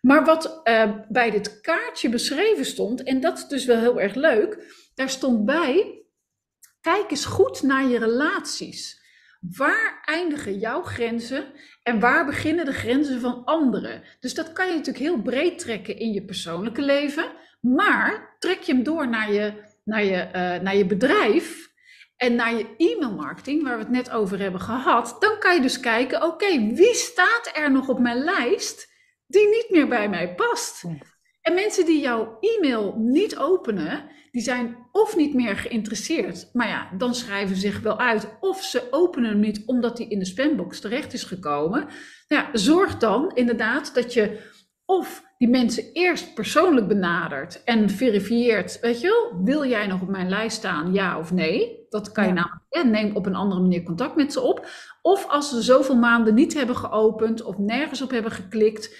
Maar 0.00 0.24
wat 0.24 0.60
uh, 0.64 0.90
bij 1.08 1.30
dit 1.30 1.60
kaartje 1.60 2.08
beschreven 2.08 2.64
stond, 2.64 3.02
en 3.02 3.20
dat 3.20 3.38
is 3.38 3.46
dus 3.46 3.64
wel 3.64 3.78
heel 3.78 4.00
erg 4.00 4.14
leuk, 4.14 4.58
daar 4.94 5.08
stond 5.08 5.44
bij: 5.44 6.02
kijk 6.80 7.10
eens 7.10 7.24
goed 7.24 7.62
naar 7.62 7.88
je 7.88 7.98
relaties. 7.98 8.97
Waar 9.40 10.02
eindigen 10.04 10.58
jouw 10.58 10.82
grenzen 10.82 11.52
en 11.82 12.00
waar 12.00 12.26
beginnen 12.26 12.64
de 12.64 12.72
grenzen 12.72 13.20
van 13.20 13.44
anderen? 13.44 14.02
Dus 14.20 14.34
dat 14.34 14.52
kan 14.52 14.66
je 14.66 14.72
natuurlijk 14.72 15.04
heel 15.04 15.22
breed 15.22 15.58
trekken 15.58 15.98
in 15.98 16.12
je 16.12 16.24
persoonlijke 16.24 16.82
leven, 16.82 17.32
maar 17.60 18.36
trek 18.38 18.60
je 18.60 18.72
hem 18.72 18.82
door 18.82 19.08
naar 19.08 19.32
je, 19.32 19.52
naar 19.84 20.04
je, 20.04 20.26
uh, 20.26 20.62
naar 20.62 20.76
je 20.76 20.86
bedrijf 20.86 21.68
en 22.16 22.34
naar 22.34 22.54
je 22.54 22.74
e-mailmarketing, 22.76 23.62
waar 23.62 23.76
we 23.76 23.82
het 23.82 23.92
net 23.92 24.10
over 24.10 24.38
hebben 24.38 24.60
gehad, 24.60 25.16
dan 25.18 25.38
kan 25.38 25.54
je 25.54 25.60
dus 25.60 25.80
kijken, 25.80 26.22
oké, 26.22 26.72
wie 26.74 26.94
staat 26.94 27.50
er 27.54 27.70
nog 27.70 27.88
op 27.88 27.98
mijn 27.98 28.18
lijst 28.18 28.92
die 29.26 29.48
niet 29.48 29.66
meer 29.70 29.88
bij 29.88 30.08
mij 30.08 30.34
past? 30.34 30.84
En 31.48 31.54
mensen 31.54 31.86
die 31.86 32.00
jouw 32.00 32.38
e-mail 32.40 32.94
niet 32.98 33.36
openen, 33.36 34.04
die 34.30 34.42
zijn 34.42 34.76
of 34.92 35.16
niet 35.16 35.34
meer 35.34 35.56
geïnteresseerd, 35.56 36.50
maar 36.52 36.68
ja, 36.68 36.90
dan 36.96 37.14
schrijven 37.14 37.54
ze 37.54 37.60
zich 37.60 37.80
wel 37.80 37.98
uit, 37.98 38.36
of 38.40 38.62
ze 38.62 38.88
openen 38.90 39.30
hem 39.30 39.40
niet 39.40 39.62
omdat 39.66 39.98
hij 39.98 40.06
in 40.06 40.18
de 40.18 40.24
spambox 40.24 40.80
terecht 40.80 41.12
is 41.12 41.24
gekomen. 41.24 41.86
Nou 42.28 42.42
ja, 42.42 42.48
zorg 42.52 42.96
dan 42.96 43.30
inderdaad 43.34 43.94
dat 43.94 44.12
je 44.12 44.40
of 44.84 45.24
die 45.38 45.48
mensen 45.48 45.92
eerst 45.92 46.34
persoonlijk 46.34 46.88
benadert 46.88 47.64
en 47.64 47.90
verifieert, 47.90 48.80
weet 48.80 49.00
je 49.00 49.06
wel, 49.06 49.44
wil 49.44 49.64
jij 49.64 49.86
nog 49.86 50.00
op 50.00 50.08
mijn 50.08 50.28
lijst 50.28 50.56
staan, 50.56 50.92
ja 50.92 51.18
of 51.18 51.32
nee? 51.32 51.86
Dat 51.88 52.12
kan 52.12 52.26
je 52.26 52.32
namelijk, 52.32 52.62
en 52.70 52.90
neem 52.90 53.16
op 53.16 53.26
een 53.26 53.34
andere 53.34 53.60
manier 53.60 53.82
contact 53.82 54.16
met 54.16 54.32
ze 54.32 54.40
op. 54.40 54.66
Of 55.02 55.28
als 55.28 55.48
ze 55.48 55.62
zoveel 55.62 55.96
maanden 55.96 56.34
niet 56.34 56.54
hebben 56.54 56.76
geopend 56.76 57.42
of 57.42 57.58
nergens 57.58 58.02
op 58.02 58.10
hebben 58.10 58.32
geklikt, 58.32 58.96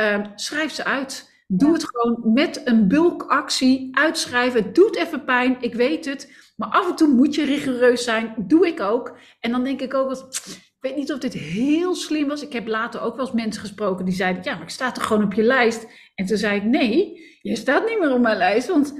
uh, 0.00 0.26
schrijf 0.34 0.72
ze 0.72 0.84
uit. 0.84 1.31
Doe 1.54 1.72
het 1.72 1.84
gewoon 1.84 2.32
met 2.32 2.60
een 2.64 2.88
bulkactie, 2.88 3.88
uitschrijven. 3.96 4.62
Het 4.62 4.74
doet 4.74 4.96
even 4.96 5.24
pijn, 5.24 5.56
ik 5.60 5.74
weet 5.74 6.04
het. 6.04 6.32
Maar 6.56 6.68
af 6.68 6.88
en 6.88 6.96
toe 6.96 7.08
moet 7.08 7.34
je 7.34 7.44
rigoureus 7.44 8.04
zijn, 8.04 8.34
doe 8.38 8.66
ik 8.66 8.80
ook. 8.80 9.16
En 9.40 9.50
dan 9.50 9.64
denk 9.64 9.80
ik 9.80 9.94
ook, 9.94 10.08
dat, 10.08 10.42
ik 10.46 10.76
weet 10.80 10.96
niet 10.96 11.12
of 11.12 11.18
dit 11.18 11.32
heel 11.32 11.94
slim 11.94 12.28
was. 12.28 12.42
Ik 12.42 12.52
heb 12.52 12.66
later 12.66 13.00
ook 13.00 13.16
wel 13.16 13.26
eens 13.26 13.34
mensen 13.34 13.60
gesproken 13.60 14.04
die 14.04 14.14
zeiden: 14.14 14.42
Ja, 14.42 14.54
maar 14.54 14.62
ik 14.62 14.68
sta 14.68 14.92
toch 14.92 15.06
gewoon 15.06 15.24
op 15.24 15.32
je 15.32 15.42
lijst? 15.42 15.86
En 16.14 16.26
toen 16.26 16.36
zei 16.36 16.56
ik: 16.56 16.64
Nee, 16.64 17.20
je 17.42 17.56
staat 17.56 17.88
niet 17.88 17.98
meer 17.98 18.12
op 18.12 18.20
mijn 18.20 18.36
lijst. 18.36 18.68
Want 18.68 18.94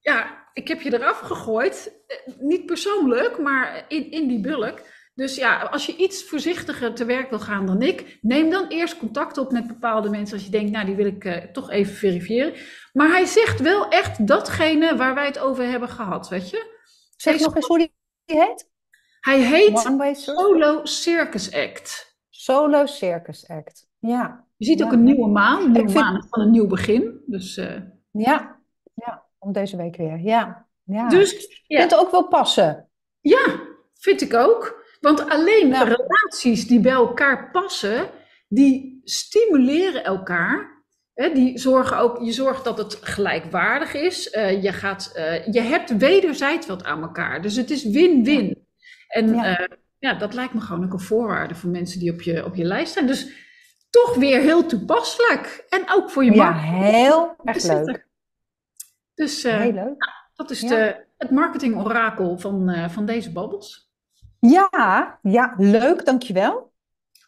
ja, 0.00 0.48
ik 0.52 0.68
heb 0.68 0.80
je 0.80 0.94
eraf 0.94 1.18
gegooid. 1.18 2.02
Eh, 2.06 2.34
niet 2.40 2.66
persoonlijk, 2.66 3.38
maar 3.38 3.84
in, 3.88 4.10
in 4.10 4.28
die 4.28 4.40
bulk. 4.40 4.80
Dus 5.18 5.36
ja, 5.36 5.62
als 5.62 5.86
je 5.86 5.96
iets 5.96 6.24
voorzichtiger 6.24 6.94
te 6.94 7.04
werk 7.04 7.30
wil 7.30 7.38
gaan 7.38 7.66
dan 7.66 7.82
ik, 7.82 8.18
neem 8.20 8.50
dan 8.50 8.66
eerst 8.68 8.98
contact 8.98 9.38
op 9.38 9.52
met 9.52 9.66
bepaalde 9.66 10.10
mensen 10.10 10.36
als 10.36 10.44
je 10.44 10.50
denkt, 10.50 10.70
nou 10.70 10.86
die 10.86 10.94
wil 10.94 11.06
ik 11.06 11.24
uh, 11.24 11.36
toch 11.36 11.70
even 11.70 11.94
verifiëren. 11.94 12.54
Maar 12.92 13.08
hij 13.08 13.24
zegt 13.24 13.60
wel 13.60 13.88
echt 13.88 14.26
datgene 14.26 14.96
waar 14.96 15.14
wij 15.14 15.26
het 15.26 15.38
over 15.38 15.64
hebben 15.64 15.88
gehad, 15.88 16.28
weet 16.28 16.50
je? 16.50 16.76
Zeg 17.16 17.40
nog 17.40 17.54
eens 17.54 17.66
hoe 17.66 17.78
die 17.78 17.94
heet? 18.24 18.70
Hij 19.20 19.40
heet 19.40 19.90
Solo 20.12 20.84
Circus 20.84 21.52
Act. 21.52 22.18
Solo 22.28 22.86
Circus 22.86 23.48
Act, 23.48 23.88
ja. 23.98 24.46
Je 24.56 24.64
ziet 24.64 24.82
ook 24.82 24.92
een 24.92 25.04
nieuwe 25.04 25.28
maan. 25.28 25.62
Een 25.62 25.72
nieuwe 25.72 25.92
maan 25.92 26.26
van 26.30 26.40
een 26.40 26.50
nieuw 26.50 26.66
begin. 26.66 27.22
Dus, 27.26 27.56
uh... 27.56 27.80
Ja, 28.10 28.60
ja, 28.94 29.24
om 29.38 29.52
deze 29.52 29.76
week 29.76 29.96
weer. 29.96 30.20
Ja, 30.20 30.66
ja. 30.84 31.08
Dus, 31.08 31.62
ja. 31.66 31.78
Vindt 31.78 31.96
ook 31.96 32.10
wel 32.10 32.28
passen. 32.28 32.88
Ja, 33.20 33.60
vind 33.94 34.20
ik 34.20 34.34
ook. 34.34 34.77
Want 35.00 35.30
alleen 35.30 35.84
relaties 35.84 36.66
die 36.66 36.80
bij 36.80 36.92
elkaar 36.92 37.50
passen, 37.50 38.10
die 38.48 39.00
stimuleren 39.04 40.04
elkaar. 40.04 40.76
Hè, 41.14 41.32
die 41.32 41.58
zorgen 41.58 41.98
ook, 41.98 42.18
je 42.22 42.32
zorgt 42.32 42.64
dat 42.64 42.78
het 42.78 42.98
gelijkwaardig 43.00 43.94
is. 43.94 44.34
Uh, 44.34 44.62
je, 44.62 44.72
gaat, 44.72 45.12
uh, 45.16 45.46
je 45.46 45.60
hebt 45.60 45.96
wederzijds 45.96 46.66
wat 46.66 46.84
aan 46.84 47.02
elkaar. 47.02 47.42
Dus 47.42 47.56
het 47.56 47.70
is 47.70 47.84
win-win. 47.84 48.66
En 49.08 49.34
ja. 49.34 49.60
Uh, 49.60 49.66
ja. 49.98 50.14
dat 50.14 50.34
lijkt 50.34 50.54
me 50.54 50.60
gewoon 50.60 50.84
ook 50.84 50.92
een 50.92 51.00
voorwaarde 51.00 51.54
voor 51.54 51.70
mensen 51.70 52.00
die 52.00 52.12
op 52.12 52.22
je, 52.22 52.44
op 52.44 52.54
je 52.54 52.64
lijst 52.64 52.90
staan. 52.90 53.06
Dus 53.06 53.28
toch 53.90 54.14
weer 54.14 54.40
heel 54.40 54.66
toepasselijk. 54.66 55.64
En 55.68 55.82
ook 55.90 56.10
voor 56.10 56.24
je 56.24 56.32
Ja, 56.32 56.54
heel 56.54 57.36
erg 57.44 57.62
leuk. 57.62 58.06
Dus, 59.14 59.42
heel 59.42 59.72
leuk. 59.72 60.12
Dat 60.34 60.50
is 60.50 60.60
de, 60.60 61.04
het 61.16 61.30
marketing-orakel 61.30 62.38
van, 62.38 62.90
van 62.90 63.06
deze 63.06 63.32
babbels. 63.32 63.87
Ja, 64.40 65.18
ja, 65.22 65.54
leuk, 65.56 66.04
dankjewel. 66.04 66.72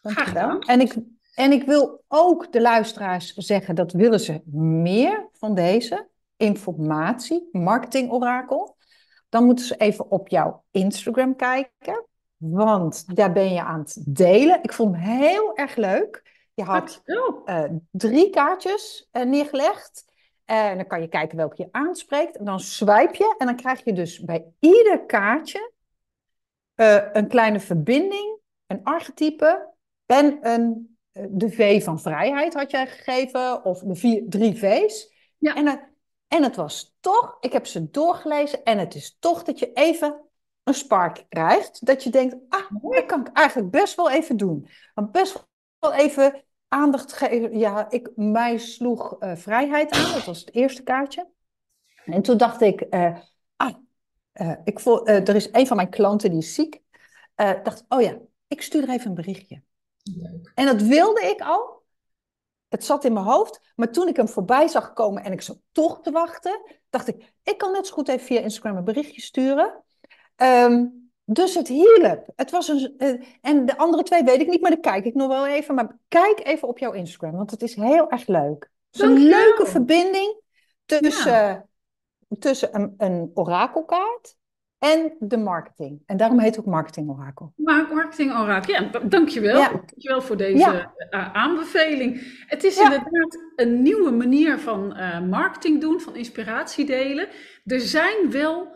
dankjewel. 0.01 0.59
En 0.59 0.79
ik, 0.79 0.95
en 1.33 1.51
ik 1.51 1.63
wil 1.63 2.03
ook 2.07 2.51
de 2.51 2.61
luisteraars 2.61 3.33
zeggen 3.33 3.75
dat 3.75 3.91
willen 3.91 4.19
ze 4.19 4.41
meer 4.53 5.29
van 5.31 5.55
deze 5.55 6.07
informatie, 6.37 7.49
marketing-orakel. 7.51 8.77
Dan 9.29 9.45
moeten 9.45 9.65
ze 9.65 9.75
even 9.75 10.11
op 10.11 10.27
jouw 10.27 10.63
Instagram 10.71 11.35
kijken. 11.35 12.05
Want 12.37 13.15
daar 13.15 13.31
ben 13.31 13.53
je 13.53 13.63
aan 13.63 13.79
het 13.79 14.03
delen. 14.07 14.63
Ik 14.63 14.73
vond 14.73 14.95
hem 14.95 15.03
heel 15.03 15.55
erg 15.55 15.75
leuk. 15.75 16.29
Je 16.53 16.63
had 16.63 17.01
uh, 17.05 17.63
drie 17.91 18.29
kaartjes 18.29 19.09
uh, 19.11 19.23
neergelegd. 19.23 20.05
En 20.45 20.75
dan 20.75 20.87
kan 20.87 21.01
je 21.01 21.07
kijken 21.07 21.37
welke 21.37 21.61
je 21.61 21.67
aanspreekt. 21.71 22.37
En 22.37 22.45
dan 22.45 22.59
swipe 22.59 23.17
je. 23.17 23.35
En 23.37 23.45
dan 23.45 23.55
krijg 23.55 23.83
je 23.83 23.93
dus 23.93 24.19
bij 24.19 24.45
ieder 24.59 25.05
kaartje 25.05 25.70
uh, 26.81 27.03
een 27.13 27.27
kleine 27.27 27.59
verbinding, 27.59 28.39
een 28.67 28.83
archetype 28.83 29.69
en 30.05 30.39
een, 30.41 30.97
de 31.29 31.49
V 31.49 31.83
van 31.83 31.99
vrijheid 31.99 32.53
had 32.53 32.71
jij 32.71 32.87
gegeven. 32.87 33.65
Of 33.65 33.79
de 33.79 33.95
vier, 33.95 34.23
drie 34.29 34.55
V's. 34.55 35.13
Ja. 35.37 35.55
En, 35.55 35.67
en 36.27 36.43
het 36.43 36.55
was 36.55 36.95
toch, 36.99 37.37
ik 37.39 37.53
heb 37.53 37.65
ze 37.65 37.89
doorgelezen. 37.89 38.63
En 38.63 38.77
het 38.77 38.95
is 38.95 39.17
toch 39.19 39.43
dat 39.43 39.59
je 39.59 39.73
even 39.73 40.21
een 40.63 40.73
spark 40.73 41.25
krijgt, 41.29 41.85
dat 41.85 42.03
je 42.03 42.09
denkt, 42.09 42.35
ah, 42.49 42.71
dat 42.81 43.05
kan 43.05 43.19
ik 43.19 43.27
eigenlijk 43.33 43.71
best 43.71 43.95
wel 43.95 44.11
even 44.11 44.37
doen. 44.37 44.67
Want 44.93 45.11
best 45.11 45.47
wel 45.79 45.93
even 45.93 46.43
aandacht 46.67 47.13
geven. 47.13 47.57
Ja, 47.57 47.89
ik, 47.89 48.09
mij 48.15 48.57
sloeg 48.57 49.15
uh, 49.19 49.35
vrijheid 49.35 49.91
aan, 49.91 50.13
dat 50.13 50.25
was 50.25 50.39
het 50.39 50.53
eerste 50.53 50.83
kaartje. 50.83 51.29
En 52.05 52.21
toen 52.21 52.37
dacht 52.37 52.61
ik, 52.61 52.85
uh, 52.89 53.17
uh, 54.41 54.51
ik 54.63 54.79
voel, 54.79 55.07
er 55.07 55.35
is 55.35 55.49
een 55.51 55.67
van 55.67 55.75
mijn 55.75 55.89
klanten 55.89 56.29
die 56.29 56.39
is 56.39 56.53
ziek. 56.53 56.81
dacht, 57.35 57.85
oh 57.87 58.01
ja, 58.01 58.17
ik 58.47 58.61
stuur 58.61 58.89
even 58.89 59.09
een 59.09 59.15
berichtje. 59.15 59.61
Leuk. 60.03 60.51
En 60.55 60.65
dat 60.65 60.81
wilde 60.81 61.21
ik 61.21 61.41
al. 61.41 61.81
Het 62.67 62.85
zat 62.85 63.05
in 63.05 63.13
mijn 63.13 63.25
hoofd, 63.25 63.61
maar 63.75 63.91
toen 63.91 64.07
ik 64.07 64.15
hem 64.15 64.27
voorbij 64.29 64.67
zag 64.67 64.93
komen 64.93 65.23
en 65.23 65.31
ik 65.31 65.41
zat 65.41 65.59
toch 65.71 66.01
te 66.01 66.11
wachten, 66.11 66.61
dacht 66.89 67.07
ik, 67.07 67.33
ik 67.43 67.57
kan 67.57 67.71
net 67.71 67.87
zo 67.87 67.93
goed 67.93 68.07
even 68.07 68.25
via 68.25 68.39
Instagram 68.39 68.77
een 68.77 68.83
berichtje 68.83 69.21
sturen. 69.21 69.83
Ehm, 70.35 70.85
dus 71.23 71.55
het 71.55 71.67
hielp. 71.67 72.27
Het 72.35 72.51
was 72.51 72.67
een, 72.67 72.93
uh, 72.97 73.21
en 73.41 73.65
de 73.65 73.77
andere 73.77 74.03
twee 74.03 74.23
weet 74.23 74.41
ik 74.41 74.47
niet, 74.47 74.61
maar 74.61 74.71
dan 74.71 74.81
kijk 74.81 75.05
ik 75.05 75.13
nog 75.13 75.27
wel 75.27 75.47
even. 75.47 75.75
Maar 75.75 75.97
kijk 76.07 76.45
even 76.45 76.67
op 76.67 76.77
jouw 76.77 76.91
Instagram, 76.91 77.35
want 77.35 77.51
het 77.51 77.61
is 77.61 77.75
heel 77.75 78.09
erg 78.09 78.27
leuk. 78.27 78.69
Het 78.91 79.01
is 79.01 79.07
een 79.07 79.17
leuke 79.17 79.65
verbinding 79.65 80.41
tussen, 80.85 81.69
tussen 82.39 82.75
een, 82.75 82.93
een 82.97 83.31
orakelkaart 83.33 84.39
en 84.81 85.15
de 85.19 85.37
marketing. 85.37 86.01
En 86.05 86.17
daarom 86.17 86.39
heet 86.39 86.55
het 86.55 86.65
ook 86.65 86.71
Marketing 86.71 87.09
Orakel. 87.09 87.53
Marketing 87.55 88.31
Orakel, 88.31 88.73
ja, 88.73 88.89
dankjewel. 89.03 89.59
Ja. 89.59 89.69
Dankjewel 89.69 90.21
voor 90.21 90.37
deze 90.37 90.89
eh, 91.09 91.33
aanbeveling. 91.33 92.43
Het 92.47 92.63
is 92.63 92.77
inderdaad 92.77 93.37
een 93.55 93.81
nieuwe 93.81 94.11
manier 94.11 94.59
van 94.59 94.97
uh, 94.97 95.21
marketing 95.21 95.81
doen, 95.81 95.99
van 95.99 96.15
inspiratie 96.15 96.85
delen. 96.85 97.27
Er 97.65 97.79
zijn 97.79 98.31
wel 98.31 98.67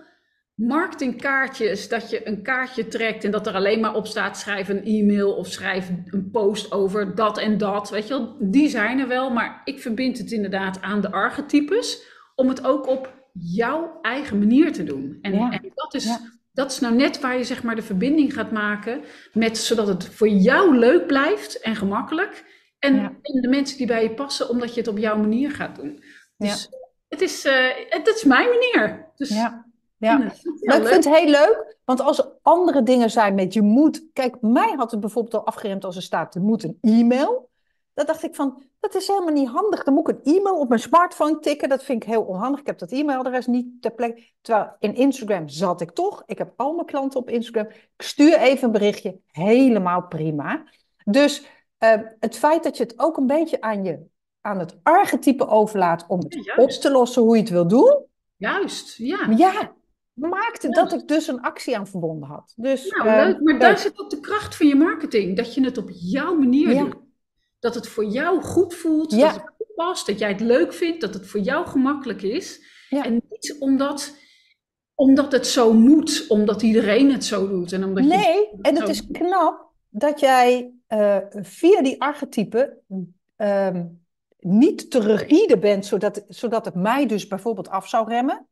marketingkaartjes, 0.56 1.90
dat 1.90 2.10
je 2.10 2.28
een 2.28 2.42
kaartje 2.42 2.88
trekt 2.88 3.24
en 3.24 3.32
dat 3.32 3.48
er 3.48 3.54
alleen 3.54 3.80
maar 3.80 3.96
op 3.96 4.08
staat: 4.08 4.38
schrijf 4.38 4.70
een 4.70 4.84
e-mail 4.84 5.36
of 5.36 5.48
schrijf 5.48 5.90
een 6.06 6.30
post 6.32 6.72
over 6.72 7.16
dat 7.16 7.38
en 7.38 7.58
dat. 7.58 7.90
Weet 7.90 8.08
je 8.08 8.14
wel, 8.14 8.38
die 8.40 8.70
zijn 8.70 9.00
er 9.00 9.08
wel, 9.08 9.30
maar 9.30 9.62
ik 9.64 9.82
verbind 9.82 10.18
het 10.18 10.32
inderdaad 10.32 10.82
aan 10.82 11.02
de 11.02 11.12
archetypes 11.12 12.14
om 12.36 12.48
het 12.48 12.66
ook 12.66 12.88
op 12.88 13.15
jouw 13.40 14.00
eigen 14.02 14.40
manier 14.40 14.74
te 14.74 14.84
doen. 14.84 15.18
En, 15.22 15.34
en 15.34 15.72
dat, 15.74 15.94
is, 15.94 16.20
dat 16.54 16.72
is 16.72 16.80
nou 16.80 16.96
net 16.96 17.20
waar 17.20 17.38
je 17.38 17.44
zeg 17.44 17.64
maar 17.64 17.76
de 17.76 17.82
verbinding 17.82 18.34
gaat 18.34 18.52
maken 18.52 19.02
met 19.34 19.58
zodat 19.58 19.88
het 19.88 20.06
voor 20.06 20.30
jou 20.30 20.78
leuk 20.78 21.08
blijft 21.08 21.60
en 21.60 21.76
gemakkelijk. 21.76 22.54
En, 22.80 23.00
en 23.00 23.42
de 23.42 23.48
mensen 23.48 23.78
die 23.78 23.88
bij 23.88 24.04
je 24.04 24.14
passen, 24.14 24.50
omdat 24.50 24.74
je 24.74 24.80
het 24.80 24.90
op 24.90 24.98
jouw 24.98 25.18
manier 25.18 25.52
gaat 25.52 25.76
doen. 25.76 26.04
Dus 26.38 26.70
het, 27.08 27.22
is, 27.22 27.46
uh, 27.46 27.54
het, 27.90 28.08
is 28.08 28.24
mijn 28.24 28.50
manier. 28.50 29.12
Dus 29.16 29.30
ja. 29.30 29.66
Ja, 29.98 30.18
maar 30.18 30.78
ik 30.78 30.88
vind 30.88 31.06
het 31.06 31.16
heel 31.18 31.30
leuk, 31.30 31.78
want 31.86 32.02
als 32.02 32.18
er 32.18 32.32
andere 32.42 32.84
dingen 32.84 33.10
zijn 33.10 33.36
met 33.36 33.54
je 33.54 33.62
moet. 33.62 34.06
Kijk, 34.14 34.42
mij 34.42 34.74
had 34.78 34.92
het 34.92 35.00
bijvoorbeeld 35.00 35.34
al 35.34 35.46
afgeremd 35.46 35.86
als 35.86 35.96
er 35.96 36.02
staat: 36.02 36.36
er 36.36 36.42
moet 36.42 36.64
een 36.64 36.78
e-mail. 36.82 37.50
Dan 37.96 38.06
dacht 38.06 38.24
ik 38.24 38.36
van, 38.36 38.64
dat 38.80 38.96
is 38.96 39.08
helemaal 39.08 39.34
niet 39.34 39.50
handig. 39.50 39.84
Dan 39.84 39.94
moet 39.94 40.10
ik 40.10 40.16
een 40.16 40.36
e-mail 40.36 40.60
op 40.60 40.70
mijn 40.70 40.82
smartphone 40.82 41.40
tikken. 41.40 41.70
Dat 41.70 41.84
vind 41.84 42.04
ik 42.04 42.10
heel 42.10 42.22
onhandig. 42.22 42.60
Ik 42.60 42.68
heb 42.68 42.78
dat 42.78 42.92
e-mailadres 42.92 43.46
niet 43.46 43.82
ter 43.82 43.92
plekke. 43.92 44.24
Terwijl 44.42 44.76
in 44.80 44.96
Instagram 44.96 45.50
zat 45.50 45.82
ik 45.82 45.92
toch. 45.92 46.24
Ik 46.26 46.38
heb 46.38 46.54
al 46.56 46.74
mijn 46.74 46.86
klanten 46.86 47.20
op 47.20 47.30
Instagram. 47.30 47.68
Ik 47.72 48.02
stuur 48.06 48.38
even 48.38 48.66
een 48.66 48.72
berichtje. 48.72 49.20
Helemaal 49.32 50.08
prima. 50.08 50.64
Dus 51.06 51.46
uh, 51.80 51.94
het 52.20 52.38
feit 52.38 52.64
dat 52.64 52.78
je 52.78 52.84
het 52.84 53.00
ook 53.00 53.18
een 53.18 53.28
beetje 53.28 53.62
aan, 53.62 53.84
je, 53.84 54.06
aan 54.42 54.60
het 54.60 54.78
archetype 54.84 55.48
overlaat 55.48 56.06
om 56.08 56.20
het 56.20 56.54
op 56.58 56.70
te 56.70 56.92
lossen 56.92 57.22
hoe 57.22 57.36
je 57.36 57.42
het 57.42 57.52
wil 57.52 57.68
doen. 57.68 58.06
Juist, 58.36 58.98
ja. 58.98 59.30
Ja, 59.38 59.74
maakte 60.14 60.70
dat 60.70 60.94
ik 60.94 61.08
dus 61.08 61.28
een 61.28 61.42
actie 61.42 61.78
aan 61.78 61.88
verbonden 61.88 62.30
had. 62.30 62.54
Dus, 62.56 62.90
nou, 62.90 63.10
uh, 63.10 63.16
leuk. 63.16 63.42
Maar 63.42 63.60
daar 63.60 63.78
zit 63.78 64.00
ook 64.00 64.10
de 64.10 64.20
kracht 64.20 64.56
van 64.56 64.68
je 64.68 64.76
marketing. 64.76 65.38
Dat 65.38 65.54
je 65.54 65.64
het 65.64 65.78
op 65.78 65.90
jouw 65.94 66.36
manier 66.36 66.78
doet. 66.78 67.04
Dat 67.66 67.76
het 67.76 67.88
voor 67.88 68.06
jou 68.06 68.42
goed 68.42 68.74
voelt, 68.74 69.12
dat 69.12 69.34
het 69.34 69.44
goed 69.58 69.76
past, 69.76 70.08
dat 70.08 70.20
jij 70.20 70.30
het 70.30 70.40
leuk 70.40 70.74
vindt, 70.74 71.02
dat 71.02 71.14
het 71.14 71.28
voor 71.28 71.40
jou 71.40 71.68
gemakkelijk 71.68 72.22
is. 72.22 72.62
En 72.90 73.22
niet 73.30 73.56
omdat, 73.60 74.16
omdat 74.96 75.32
het 75.32 75.48
zo 75.48 75.74
moet, 75.74 76.26
omdat 76.28 76.62
iedereen 76.62 77.12
het 77.12 77.26
zo 77.26 77.48
doet. 77.48 77.72
En 77.72 77.84
omdat 77.84 78.04
nee, 78.04 78.50
en 78.62 78.76
het 78.76 78.90
is 78.90 79.08
knap 79.12 79.72
dat 79.90 80.20
jij 80.20 80.74
uh, 80.90 81.18
via 81.30 81.82
die 81.82 82.02
archetypen 82.02 82.78
uh, 83.38 83.82
niet 84.40 84.92
te 84.92 85.00
rigide 85.00 85.58
bent, 85.58 85.86
zodat, 85.86 86.24
zodat 86.28 86.66
het 86.66 86.76
mij 86.76 87.06
dus 87.06 87.28
bijvoorbeeld 87.28 87.70
af 87.70 87.90
zou 87.90 88.10
remmen 88.10 88.48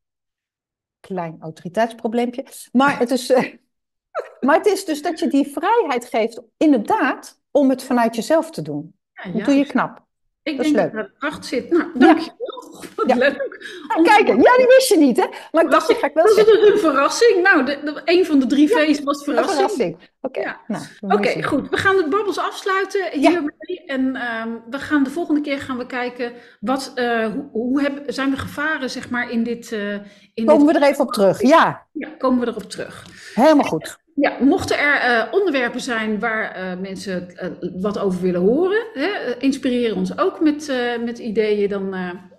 klein 0.99 1.38
autoriteitsprobleempje. 1.39 2.45
Maar 2.71 2.99
het, 2.99 3.12
is, 3.12 3.30
uh, 3.30 3.54
maar 4.45 4.58
het 4.58 4.65
is 4.65 4.86
dus 4.86 5.02
dat 5.02 5.19
je 5.19 5.28
die 5.28 5.47
vrijheid 5.47 6.06
geeft, 6.06 6.41
inderdaad, 6.58 7.41
om 7.52 7.69
het 7.69 7.84
vanuit 7.84 8.15
jezelf 8.15 8.52
te 8.52 8.62
doen. 8.62 8.95
Ja, 9.24 9.32
dat 9.32 9.46
doe 9.46 9.56
je 9.56 9.66
knap. 9.66 10.02
Ik 10.44 10.58
dat 10.58 10.66
denk 10.66 10.76
leuk. 10.76 10.94
dat 10.94 11.04
er 11.04 11.14
kracht 11.18 11.46
zit. 11.46 11.70
Nou, 11.70 11.90
dankjewel. 11.94 12.52
Wat 12.96 13.08
ja. 13.08 13.16
leuk. 13.16 13.66
Ah, 13.88 14.04
kijk, 14.04 14.28
ja, 14.28 14.58
die 14.58 14.68
wist 14.68 14.90
je 14.90 14.98
niet, 14.98 15.18
hè? 15.18 15.26
Maar 15.52 15.64
ik 15.64 15.72
dacht, 15.72 15.90
ik 15.90 15.98
ga 15.98 16.08
ik 16.08 16.14
wel 16.14 16.36
Dat 16.36 16.48
is 16.48 16.72
een 16.72 16.80
verrassing. 16.80 17.42
Nou, 17.42 17.66
de, 17.66 18.02
een 18.06 18.26
van 18.26 18.40
de 18.40 18.46
drie 18.46 18.68
feesten 18.68 19.06
was 19.06 19.24
verrassing. 19.24 19.54
verrassing. 19.54 19.98
Oké, 20.22 20.40
ja. 20.40 20.62
nou, 20.68 20.84
Oké, 21.00 21.44
goed. 21.44 21.70
We 21.70 21.78
gaan 21.78 21.96
de 21.96 22.08
babbels 22.08 22.38
afsluiten 22.38 23.12
hiermee. 23.12 23.84
En 23.86 24.02
um, 24.02 24.64
we 24.70 24.80
gaan 24.80 25.04
de 25.04 25.10
volgende 25.10 25.42
keer 25.42 25.60
gaan 25.60 25.78
we 25.78 25.86
kijken, 25.86 26.34
wat, 26.60 26.92
uh, 26.96 27.28
hoe, 27.28 27.50
hoe 27.52 27.82
heb, 27.82 28.04
zijn 28.06 28.30
de 28.30 28.38
gevaren, 28.38 28.90
zeg 28.90 29.10
maar, 29.10 29.32
in 29.32 29.44
dit... 29.44 29.72
Uh, 29.72 29.94
in 30.34 30.46
komen 30.46 30.66
we 30.66 30.74
er 30.74 30.90
even 30.90 31.06
op 31.06 31.14
terug, 31.14 31.42
ja. 31.42 31.86
Ja, 31.92 32.10
komen 32.18 32.40
we 32.40 32.48
erop 32.48 32.70
terug. 32.70 33.06
Helemaal 33.34 33.66
goed. 33.66 33.98
Ja, 34.15 34.38
mochten 34.39 34.78
er 34.78 35.26
uh, 35.28 35.34
onderwerpen 35.34 35.82
zijn 35.82 36.19
waar 36.19 36.58
uh, 36.58 36.80
mensen 36.80 37.28
uh, 37.32 37.71
wat 37.82 37.97
over 37.99 38.21
willen 38.21 38.41
horen, 38.41 38.86
hè, 38.93 39.38
inspireer 39.39 39.95
ons 39.95 40.17
ook 40.17 40.39
met, 40.39 40.71
met 41.04 41.19
ideeën, 41.19 41.69
dan, 41.69 41.91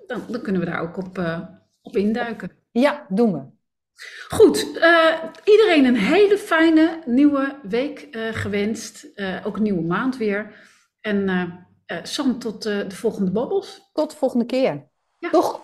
dan, 0.06 0.22
dan, 0.28 0.42
kunnen 0.42 0.62
we 0.62 0.70
daar 0.70 0.80
ook 0.80 0.96
op, 0.96 1.18
op 1.82 1.96
induiken. 1.96 2.50
Ja, 2.70 3.06
doen 3.08 3.32
we. 3.32 3.42
Goed, 4.28 4.66
iedereen 5.44 5.84
een 5.84 5.96
hele 5.96 6.38
fijne 6.38 7.02
nieuwe 7.06 7.56
week 7.62 8.08
gewenst. 8.32 9.06
ook 9.44 9.56
een 9.56 9.62
nieuwe 9.62 9.82
maand 9.82 10.16
weer. 10.16 10.54
En 11.00 11.48
Sam, 12.02 12.38
tot 12.38 12.62
de 12.62 12.86
volgende 12.88 13.30
babbels. 13.30 13.90
Tot 13.92 14.10
de 14.10 14.16
volgende 14.16 14.46
keer. 14.46 14.88
Ja. 15.18 15.30
Toch? 15.30 15.60